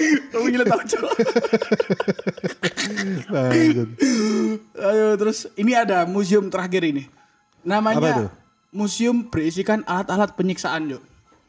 Kamu 0.04 0.46
gila 0.52 0.64
tau 0.68 0.82
cok. 0.84 1.12
Ayo 4.84 5.16
terus 5.16 5.48
ini 5.56 5.72
ada 5.72 6.04
museum 6.04 6.52
terakhir 6.52 6.84
ini. 6.84 7.08
Namanya 7.64 8.28
museum 8.74 9.24
berisikan 9.24 9.80
alat-alat 9.84 10.34
penyiksaan, 10.34 10.90
Jok. 10.90 11.02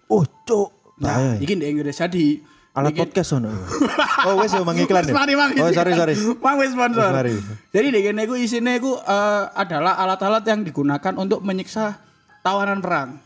Oh, 0.07 0.23
cuk. 0.45 0.69
Nah, 0.95 1.35
Nah, 1.35 1.35
ini 1.35 1.53
di 1.55 1.65
Indonesia 1.67 2.05
di 2.05 2.39
alat 2.71 2.93
bikin- 2.93 3.01
podcast 3.03 3.29
ono. 3.35 3.51
Oh, 4.25 4.39
wis 4.39 4.49
yo 4.49 4.61
mangiklan 4.61 5.03
ya. 5.03 5.13
Mari, 5.13 5.33
mari. 5.33 5.53
Oh, 5.55 5.69
sorry 5.69 5.93
sorry. 5.93 6.13
Mang 6.39 6.57
wis 6.57 6.71
sponsor. 6.71 7.09
Mari. 7.11 7.37
Jadi 7.69 7.87
di 7.89 7.99
kene 8.01 8.21
iku 8.23 8.33
isine 8.33 8.73
iku 8.75 8.97
eh, 8.97 9.43
adalah 9.51 9.97
alat-alat 9.97 10.41
yang 10.43 10.61
digunakan 10.61 11.13
untuk 11.15 11.41
menyiksa 11.41 11.93
tawanan 12.39 12.79
perang. 12.79 13.21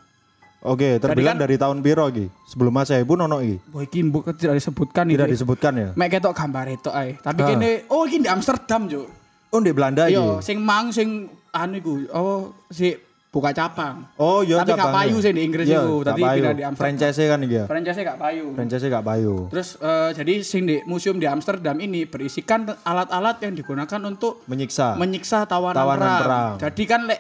Oke, 0.60 1.00
terbilang 1.00 1.36
kan- 1.36 1.42
dari 1.42 1.56
tahun 1.56 1.80
piro 1.80 2.10
iki? 2.10 2.28
Sebelum 2.46 2.74
Masehi 2.74 3.04
pun 3.04 3.16
ono 3.18 3.40
iki. 3.40 3.56
Wah 3.70 3.80
iki 3.82 4.00
mbok 4.02 4.28
tidak 4.34 4.60
disebutkan 4.60 5.08
Tidak 5.08 5.24
ini. 5.24 5.32
disebutkan 5.32 5.72
ya. 5.74 5.90
Mek 5.94 6.10
ketok 6.12 6.34
gambar 6.34 6.66
itu 6.70 6.90
ae. 6.90 7.16
Tapi 7.16 7.40
Ah. 7.40 7.48
kene 7.48 7.70
oh 7.88 8.04
iki 8.04 8.18
di 8.20 8.28
Amsterdam, 8.28 8.82
Juk. 8.86 9.08
Oh, 9.50 9.60
di 9.60 9.72
Belanda 9.72 10.06
iki. 10.06 10.14
Yo, 10.14 10.40
sing 10.40 10.60
mang 10.60 10.90
sing 10.90 11.26
anu 11.50 11.74
iku, 11.76 11.92
oh 12.12 12.40
si 12.68 12.92
buka 13.30 13.54
cabang. 13.54 14.10
Oh 14.18 14.42
iya 14.42 14.58
Tapi 14.60 14.74
gak 14.74 14.90
payu 14.90 15.16
sih 15.18 15.30
di 15.30 15.42
Inggris 15.44 15.66
Iya, 15.66 15.80
itu, 15.80 16.02
payu. 16.02 16.42
pindah 16.42 16.50
di 16.52 16.64
Amsterdam. 16.66 16.82
Franchise 16.82 17.22
kan 17.24 17.40
iki 17.40 17.56
ya. 17.56 17.66
Franchise 17.66 18.00
gak 18.00 18.18
payu. 18.18 18.46
Franchise 18.52 18.86
gak 18.86 19.06
payu. 19.06 19.36
Terus 19.48 19.70
eh, 19.78 20.10
jadi 20.14 20.34
sing 20.42 20.62
di 20.64 20.82
museum 20.84 21.16
di 21.16 21.26
Amsterdam 21.26 21.78
ini 21.78 22.04
berisikan 22.04 22.66
alat-alat 22.82 23.38
yang 23.40 23.54
digunakan 23.54 24.02
untuk 24.04 24.42
Menyiksa. 24.46 24.98
menyiksa 24.98 25.46
tawanan, 25.46 25.78
Tawanan 25.78 26.02
perang. 26.02 26.20
perang. 26.20 26.52
Jadi 26.60 26.84
kan 26.84 27.02
lek 27.06 27.20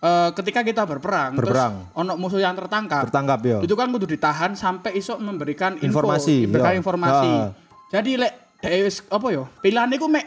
eh, 0.00 0.30
ketika 0.32 0.60
kita 0.62 0.82
berperang, 0.82 1.30
Berperang. 1.34 1.74
terus 1.84 2.00
ono 2.00 2.12
musuh 2.16 2.40
yang 2.40 2.56
tertangkap, 2.56 3.04
Tertangkap 3.06 3.40
ya. 3.42 3.58
itu 3.60 3.74
kan 3.74 3.86
kudu 3.86 4.08
ditahan 4.08 4.52
sampai 4.52 4.96
isok 4.96 5.20
memberikan 5.20 5.76
info, 5.76 6.00
Informasi, 6.00 6.48
memberikan 6.48 6.72
ya. 6.72 6.78
informasi. 6.80 7.30
Ha. 7.30 7.48
Jadi 7.92 8.10
lek 8.16 8.32
dhek 8.58 8.72
wis 8.82 9.04
apa 9.06 9.26
yo? 9.28 9.44
Pilihannya 9.60 10.00
ku 10.00 10.08
mek 10.08 10.24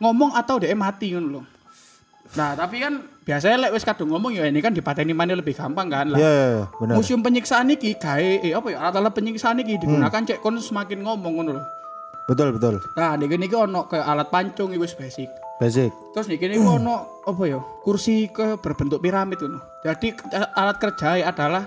ngomong 0.00 0.32
atau 0.32 0.56
dhek 0.56 0.72
mati 0.72 1.12
ngono 1.12 1.28
lho. 1.28 1.42
Nah, 2.32 2.56
tapi 2.56 2.80
kan 2.80 3.04
biasanya 3.22 3.56
lek 3.58 3.72
wis 3.72 3.82
kadung 3.82 4.10
ngomong 4.10 4.32
ya 4.32 4.44
ini 4.44 4.58
kan 4.58 4.70
dipateni 4.70 5.10
mana 5.10 5.32
lebih 5.32 5.52
gampang 5.52 5.86
kan 5.86 6.06
lah. 6.06 6.18
Iya, 6.18 6.26
iya, 6.28 6.46
iya, 6.48 6.64
benar. 6.74 6.94
Museum 6.94 7.20
penyiksaan 7.20 7.70
iki 7.70 7.94
gawe 7.94 8.30
eh 8.40 8.52
apa 8.52 8.68
ya 8.68 8.78
alat-alat 8.80 9.12
penyiksaan 9.12 9.58
iki 9.58 9.78
digunakan 9.78 10.10
Hmm. 10.12 10.26
cek 10.26 10.38
kon 10.38 10.56
semakin 10.56 11.00
ngomong 11.00 11.32
ngono 11.34 11.50
lho. 11.54 11.62
Betul, 12.24 12.54
betul. 12.54 12.78
Nah, 12.92 13.14
di 13.14 13.26
kene 13.26 13.44
iki 13.44 13.56
ono 13.56 13.84
kayak 13.84 14.04
alat 14.04 14.28
pancung 14.28 14.70
wis 14.72 14.92
basic. 14.92 15.26
Basic. 15.56 15.90
Terus 16.12 16.26
di 16.26 16.36
kene 16.36 16.54
iki 16.54 16.62
ono 16.62 17.22
apa 17.22 17.42
ya? 17.44 17.58
Kursi 17.80 18.26
ke 18.28 18.56
berbentuk 18.56 18.98
piramid 18.98 19.38
ngono. 19.38 19.58
Jadi 19.80 20.12
ke- 20.12 20.26
alat 20.52 20.78
kerja 20.78 21.18
adalah 21.20 21.66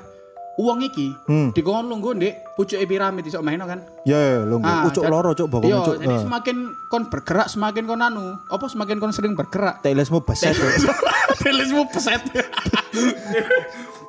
uang 0.56 0.80
iki 0.82 1.12
Hmm. 1.26 1.52
dikon 1.52 1.84
lungguh 1.86 2.16
ndek 2.16 2.34
pucuke 2.56 2.84
piramid 2.84 3.24
iso 3.24 3.40
main 3.40 3.60
kan. 3.60 3.84
Ya, 4.04 4.16
ya, 4.16 4.40
lho. 4.42 4.60
Ah, 4.62 4.88
Ucuk 4.88 5.04
loro, 5.04 5.32
cuk, 5.34 5.48
bokong 5.50 5.68
Iya, 5.68 5.80
cuk. 5.82 5.96
jadi 6.00 6.16
Ah. 6.16 6.22
semakin 6.22 6.58
kon 6.88 7.04
bergerak 7.06 7.48
semakin 7.48 7.84
kon 7.84 8.00
anu, 8.00 8.40
apa 8.46 8.66
semakin 8.66 8.98
kon 8.98 9.12
sering 9.12 9.34
bergerak. 9.34 9.80
Telesmu 9.82 10.20
beset. 10.22 10.56
cuk. 11.36 11.44
Telismu 11.44 11.82
peset. 11.88 12.22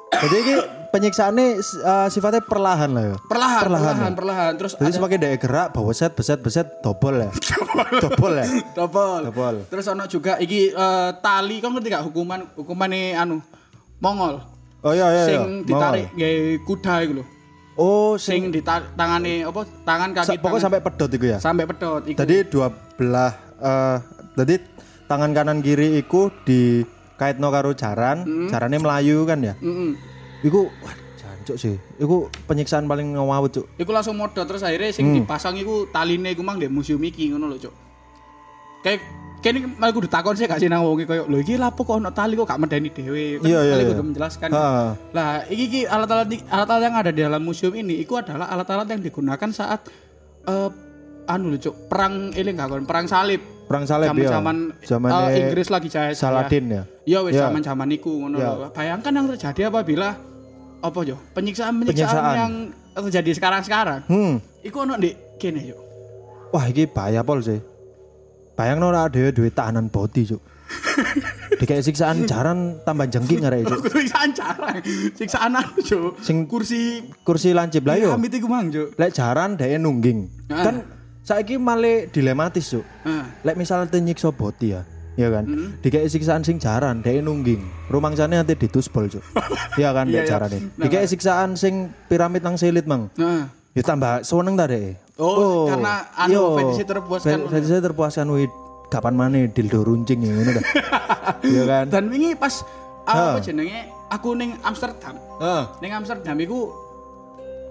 Jadi 0.07 0.37
ini 0.39 0.55
penyiksaannya 0.89 1.47
uh, 1.59 2.09
sifatnya 2.09 2.41
perlahan 2.41 2.89
lah 2.89 3.03
ya. 3.05 3.17
perlahan, 3.21 3.61
Perlahan, 3.61 3.93
perlahan, 3.93 4.13
perlahan, 4.15 4.53
Terus 4.57 4.73
Jadi 4.75 4.87
ada 4.87 4.97
semakin 4.97 5.17
dia 5.19 5.37
gerak, 5.37 5.67
bawa 5.71 5.93
set, 5.93 6.13
beset, 6.15 6.39
beset, 6.41 6.67
dobol 6.81 7.21
ya. 7.21 7.29
dobol 8.05 8.33
ya. 8.33 8.47
double. 8.73 9.21
Double. 9.29 9.57
Terus 9.69 9.85
ono 9.87 10.07
juga 10.07 10.39
iki 10.39 10.71
eh, 10.71 11.11
tali 11.19 11.59
kan 11.59 11.69
ngerti 11.71 11.89
gak 11.91 12.05
hukuman 12.07 12.49
hukuman 12.55 12.89
anu 13.15 13.43
Mongol. 13.99 14.41
Oh 14.81 14.93
iya 14.93 15.09
iya. 15.11 15.23
iya. 15.23 15.27
Sing 15.27 15.43
ditarik 15.65 16.07
gawe 16.13 16.37
kuda 16.63 16.95
iku 17.03 17.13
lho. 17.21 17.25
Oh, 17.77 18.17
sing 18.17 18.49
Sing 18.49 18.55
ditangane 18.55 19.45
apa 19.45 19.61
tangan 19.83 20.09
sa- 20.15 20.33
kaki 20.33 20.39
pokoknya 20.39 20.49
tangan- 20.49 20.65
sampai 20.65 20.81
pedot 20.81 21.11
itu 21.11 21.27
ya. 21.27 21.39
sampai 21.43 21.65
pedot 21.67 22.03
iku. 22.07 22.17
Tadi 22.17 22.37
dua 22.47 22.67
belah 22.95 23.33
eh 23.59 23.97
tadi 24.33 24.55
tangan 25.05 25.31
kanan 25.33 25.59
kiri 25.61 25.99
iku 25.99 26.33
di 26.41 26.81
kaitno 27.17 27.49
karo 27.49 27.73
jaran, 27.73 28.23
Hmm. 28.23 28.49
jarannya 28.49 28.79
melayu 28.79 29.25
kan 29.25 29.41
ya. 29.41 29.55
Mm-mm. 29.59 29.97
Iku 30.41 30.69
wah 30.81 30.95
jancuk 31.17 31.57
sih. 31.57 31.75
Iku 31.97 32.29
penyiksaan 32.45 32.85
paling 32.85 33.13
ngawut 33.13 33.51
cuk. 33.51 33.67
Iku 33.75 33.91
langsung 33.91 34.15
modal 34.15 34.45
terus 34.45 34.61
akhirnya 34.61 34.93
sing 34.93 35.09
Hmm. 35.09 35.25
dipasang 35.25 35.57
iku 35.57 35.89
taline 35.89 36.31
iku 36.31 36.45
mang 36.45 36.57
di 36.57 36.69
museum 36.69 37.01
iki 37.01 37.33
ngono 37.33 37.49
lho, 37.49 37.59
Cuk. 37.59 37.75
Kayak 38.85 39.01
kene 39.41 39.63
aku 39.79 40.05
ditakon 40.05 40.35
sih 40.35 40.45
gak 40.45 40.59
sih 40.59 40.67
nang 40.67 40.83
wong 40.83 40.99
iki 40.99 41.07
koyo 41.07 41.25
lho 41.25 41.39
iki 41.39 41.55
lapo 41.55 41.83
kok 41.83 41.99
ono 41.99 42.11
tali 42.11 42.35
kok 42.35 42.47
gak 42.47 42.61
medeni 42.61 42.91
dhewe. 42.91 43.41
Kan 43.41 43.47
Iya, 43.47 43.61
iya, 43.63 43.75
iya. 43.81 43.87
kudu 43.91 44.03
menjelaskan. 44.05 44.49
Lah, 45.11 45.43
iki 45.47 45.65
iki 45.67 45.81
alat-alat 45.87 46.29
alat-alat 46.47 46.83
yang 46.83 46.95
ada 46.95 47.11
di 47.11 47.21
dalam 47.23 47.43
museum 47.43 47.73
ini 47.73 47.99
itu 47.99 48.15
adalah 48.15 48.47
alat-alat 48.47 48.87
yang 48.87 49.01
digunakan 49.01 49.51
saat 49.51 49.89
eh 50.45 50.71
anu 51.27 51.51
lho, 51.51 51.59
Cuk, 51.59 51.91
perang 51.91 52.31
ini 52.31 52.51
enggak 52.55 52.69
kon, 52.71 52.85
perang 52.87 53.07
salib. 53.09 53.43
Perang 53.67 53.83
salib 53.83 54.15
ya. 54.15 54.31
Zaman-zaman 54.39 54.57
Zamane 54.87 55.15
eh, 55.35 55.43
Inggris 55.43 55.67
lagi 55.69 55.89
jaya. 55.91 56.15
Saladin 56.15 56.65
ya. 56.71 56.83
Iya 57.03 57.19
wis 57.27 57.35
Ya. 57.35 57.51
zaman-zaman 57.51 57.89
iku 57.91 58.11
ngono 58.23 58.39
Ya. 58.39 58.51
Bayangkan 58.71 59.11
yang 59.11 59.27
terjadi 59.35 59.61
apabila 59.69 60.15
apa 60.79 60.99
yo? 61.03 61.19
Penyiksaan-penyiksaan 61.35 62.07
Penyiksaan. 62.15 62.37
yang 62.39 62.53
terjadi 62.95 63.31
sekarang-sekarang. 63.35 64.01
Hmm. 64.07 64.39
Iku 64.63 64.87
ono 64.87 64.95
ndek 64.95 65.43
kene 65.43 65.67
yo. 65.67 65.79
Wah, 66.55 66.71
iki 66.71 66.87
bahaya 66.87 67.27
pol 67.27 67.43
sih. 67.43 67.59
Bayang 68.55 68.81
ora 68.81 69.11
dhewe 69.11 69.35
duwe 69.35 69.51
tahanan 69.53 69.91
body, 69.93 70.23
Cuk. 70.31 70.41
Dikayak 71.61 71.85
siksaan 71.85 72.25
jaran 72.25 72.81
tambah 72.87 73.05
jengking 73.11 73.45
arek 73.45 73.67
Cuk. 73.67 73.83
Siksaan 73.99 74.31
jarang. 74.33 74.79
Siksaan 75.13 75.53
anu 75.59 75.77
yo. 75.83 76.01
Sing 76.23 76.47
kursi 76.47 77.03
kursi 77.21 77.51
lancip 77.51 77.83
lah 77.85 77.99
yo. 77.99 78.15
Amit 78.15 78.31
iku 78.31 78.47
mang 78.47 78.71
yo. 78.71 78.89
Lek 78.95 79.11
jaran 79.13 79.59
dhek 79.59 79.77
nungging. 79.77 80.31
Kan 80.49 80.87
saiki 81.27 81.59
malah 81.59 82.07
dilematis, 82.07 82.71
Cuk. 82.71 82.87
Ah. 83.03 83.27
Lek 83.43 83.59
misalnya 83.59 83.91
te 83.91 83.99
nyiksa 83.99 84.31
body 84.31 84.79
ya. 84.79 84.83
Ya 85.17 85.33
kan? 85.33 85.49
Hmm. 85.49 85.69
Dikayak 85.81 86.13
siksaan 86.13 86.45
sing 86.45 86.61
jaran 86.61 87.01
dhek 87.03 87.25
nungging. 87.25 87.65
Rumangsane 87.91 88.39
nanti 88.39 88.55
ditusbol, 88.55 89.11
Cuk. 89.11 89.25
Iya 89.81 89.91
kan 89.91 90.07
Iya, 90.07 90.23
iya. 90.23 90.29
jarane. 90.29 90.59
Nah, 90.79 90.87
Dikayak 90.87 91.11
siksaan 91.11 91.59
sing 91.59 91.91
piramid 92.07 92.47
nang 92.47 92.55
selit, 92.55 92.87
Mang. 92.87 93.11
Nah. 93.19 93.51
Ya 93.75 93.83
tambah 93.83 94.23
seneng 94.25 94.55
ta 94.57 94.65
dek. 94.71 94.97
Oh, 95.21 95.69
karena 95.69 96.05
anu, 96.17 96.57
fetishnya 96.57 96.87
terpuaskan. 96.97 97.49
Fetishnya 97.49 97.81
terpuaskan 97.81 98.25
wih 98.33 98.49
kapan 98.89 99.17
mana 99.17 99.45
dildo 99.49 99.85
runcing 99.85 100.21
ya 100.25 100.33
ngono 100.33 100.51
dah. 100.57 100.65
Iya 101.45 101.63
kan? 101.69 101.85
Dan 101.93 102.09
wingi 102.09 102.33
pas 102.37 102.65
apa 103.05 103.39
jenenge 103.45 103.93
aku 104.09 104.33
ning 104.33 104.57
Amsterdam. 104.65 105.17
Heeh. 105.41 105.65
Ning 105.85 105.93
Amsterdam 105.93 106.37
iku 106.41 106.73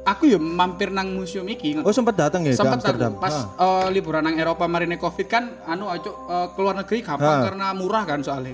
aku 0.06 0.24
yo 0.28 0.38
mampir 0.38 0.88
nang 0.88 1.10
museum 1.12 1.44
iki. 1.46 1.76
Oh 1.78 1.90
sempat 1.90 2.14
datang 2.16 2.42
ya 2.42 2.54
ke 2.54 2.58
Sempet 2.58 2.78
Amsterdam. 2.80 3.12
aku 3.12 3.20
pas 3.20 3.36
Ah. 3.52 3.84
eh, 3.84 3.88
liburan 3.92 4.22
nang 4.22 4.36
Eropa 4.36 4.66
marine 4.66 4.96
Covid 4.96 5.26
kan 5.26 5.44
anu 5.64 5.88
aja 5.88 6.08
eh, 6.08 6.48
keluar 6.54 6.74
negeri 6.76 7.02
gampang 7.02 7.26
Ah. 7.36 7.44
karena 7.44 7.68
murah 7.72 8.04
kan 8.04 8.22
soalnya. 8.22 8.54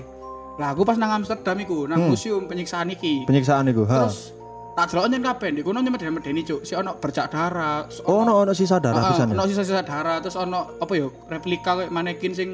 Lah 0.54 0.68
aku 0.70 0.82
pas 0.82 0.96
nang 0.96 1.12
Amsterdam 1.14 1.56
iku 1.58 1.84
nang 1.84 1.98
Hmm. 1.98 2.10
museum 2.10 2.44
penyiksaan 2.44 2.88
iki. 2.88 3.24
Penyiksaan 3.24 3.68
itu. 3.68 3.84
Ha. 3.84 4.04
Terus 4.04 4.32
tak 4.72 4.88
delok 4.88 5.04
nyen 5.06 5.20
kabeh 5.22 5.48
ndek 5.50 5.62
kono 5.62 5.78
nyemedeni 5.78 6.40
cuk. 6.42 6.60
Si 6.62 6.72
ono 6.72 6.96
bercak 6.96 7.28
darah. 7.28 7.84
s- 7.86 8.00
Oh 8.02 8.20
ono 8.20 8.32
ono 8.38 8.52
sisa 8.52 8.76
darah 8.76 9.00
Ah, 9.02 9.10
pisan 9.12 9.28
ya. 9.28 9.34
ono 9.34 9.44
sisa-sisa 9.44 9.82
darah 9.82 10.16
terus 10.18 10.34
ono 10.34 10.76
apa 10.76 10.92
ya 10.92 11.04
replika 11.26 11.76
kayak 11.78 11.88
manekin 11.88 12.32
sing 12.32 12.48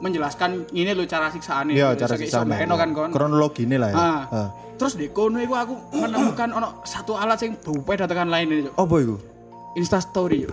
menjelaskan 0.00 0.72
ini 0.72 0.96
lo 0.96 1.04
cara 1.04 1.28
siksaannya. 1.28 1.76
Iya 1.76 1.88
cara 1.94 2.16
kayak 2.16 2.26
siksaan. 2.26 2.48
iso 2.48 2.56
mbakno 2.56 2.74
kan 2.80 2.88
kon. 2.96 3.10
Kronologi 3.12 3.68
ini 3.68 3.76
lah 3.76 3.88
ya. 3.92 3.96
Ah. 3.96 4.22
Ah. 4.32 4.48
Terus 4.80 4.96
di 4.96 5.12
kono 5.12 5.36
iku 5.38 5.54
aku 5.54 5.74
menemukan 5.92 6.48
ono 6.56 6.80
satu 6.88 7.14
alat 7.20 7.36
sing 7.36 7.52
berbeda 7.60 8.08
dengan 8.08 8.32
lain 8.32 8.48
ini. 8.48 8.70
Oh 8.80 8.88
boy 8.88 9.04
iku. 9.04 9.16
Insta 9.76 10.00
story. 10.00 10.48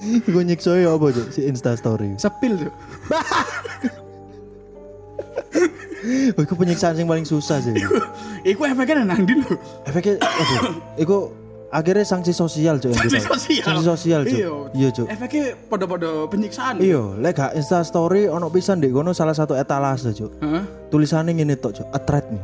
Iku 0.00 0.40
nyiksa 0.40 0.80
ya 0.80 0.96
apa 0.96 1.12
Cuk? 1.12 1.28
si 1.28 1.44
Insta 1.44 1.76
story. 1.76 2.16
Sepil 2.16 2.56
tuh. 2.56 2.72
Oh, 6.34 6.42
iku 6.42 6.56
penyiksaan 6.56 6.96
sing 6.96 7.04
paling 7.04 7.28
susah 7.28 7.60
sih. 7.60 7.76
Iku 8.40 8.64
efeknya 8.64 9.04
nang 9.04 9.20
ndi 9.28 9.36
lho. 9.36 9.52
Efeknya 9.84 10.16
aduh. 10.24 10.80
Iku 10.96 11.16
akhirnya 11.70 12.02
sanksi 12.02 12.34
sosial 12.34 12.82
yang 12.82 12.94
Sanksi 12.94 13.22
sosial. 13.22 13.64
Sanksi 13.64 13.84
sosial 13.86 14.20
Cuk. 14.26 14.38
Iya. 14.38 14.52
Iya 14.74 14.88
Cuk. 14.90 15.06
Efeknya 15.06 15.44
pada-pada 15.70 16.10
penyiksaan. 16.26 16.82
Iya, 16.82 17.02
lek 17.22 17.38
gak 17.38 17.54
Insta 17.54 17.80
story 17.86 18.26
ono 18.26 18.50
pisan 18.50 18.82
di 18.82 18.90
kono 18.90 19.14
salah 19.14 19.34
satu 19.34 19.54
etalase, 19.54 20.10
Cuk. 20.12 20.42
Heeh. 20.42 20.62
Tulisannya 20.90 21.32
ngene 21.38 21.54
tok, 21.56 21.80
Cuk. 21.80 21.86
A 21.94 21.98
threat 22.02 22.26
nih. 22.28 22.42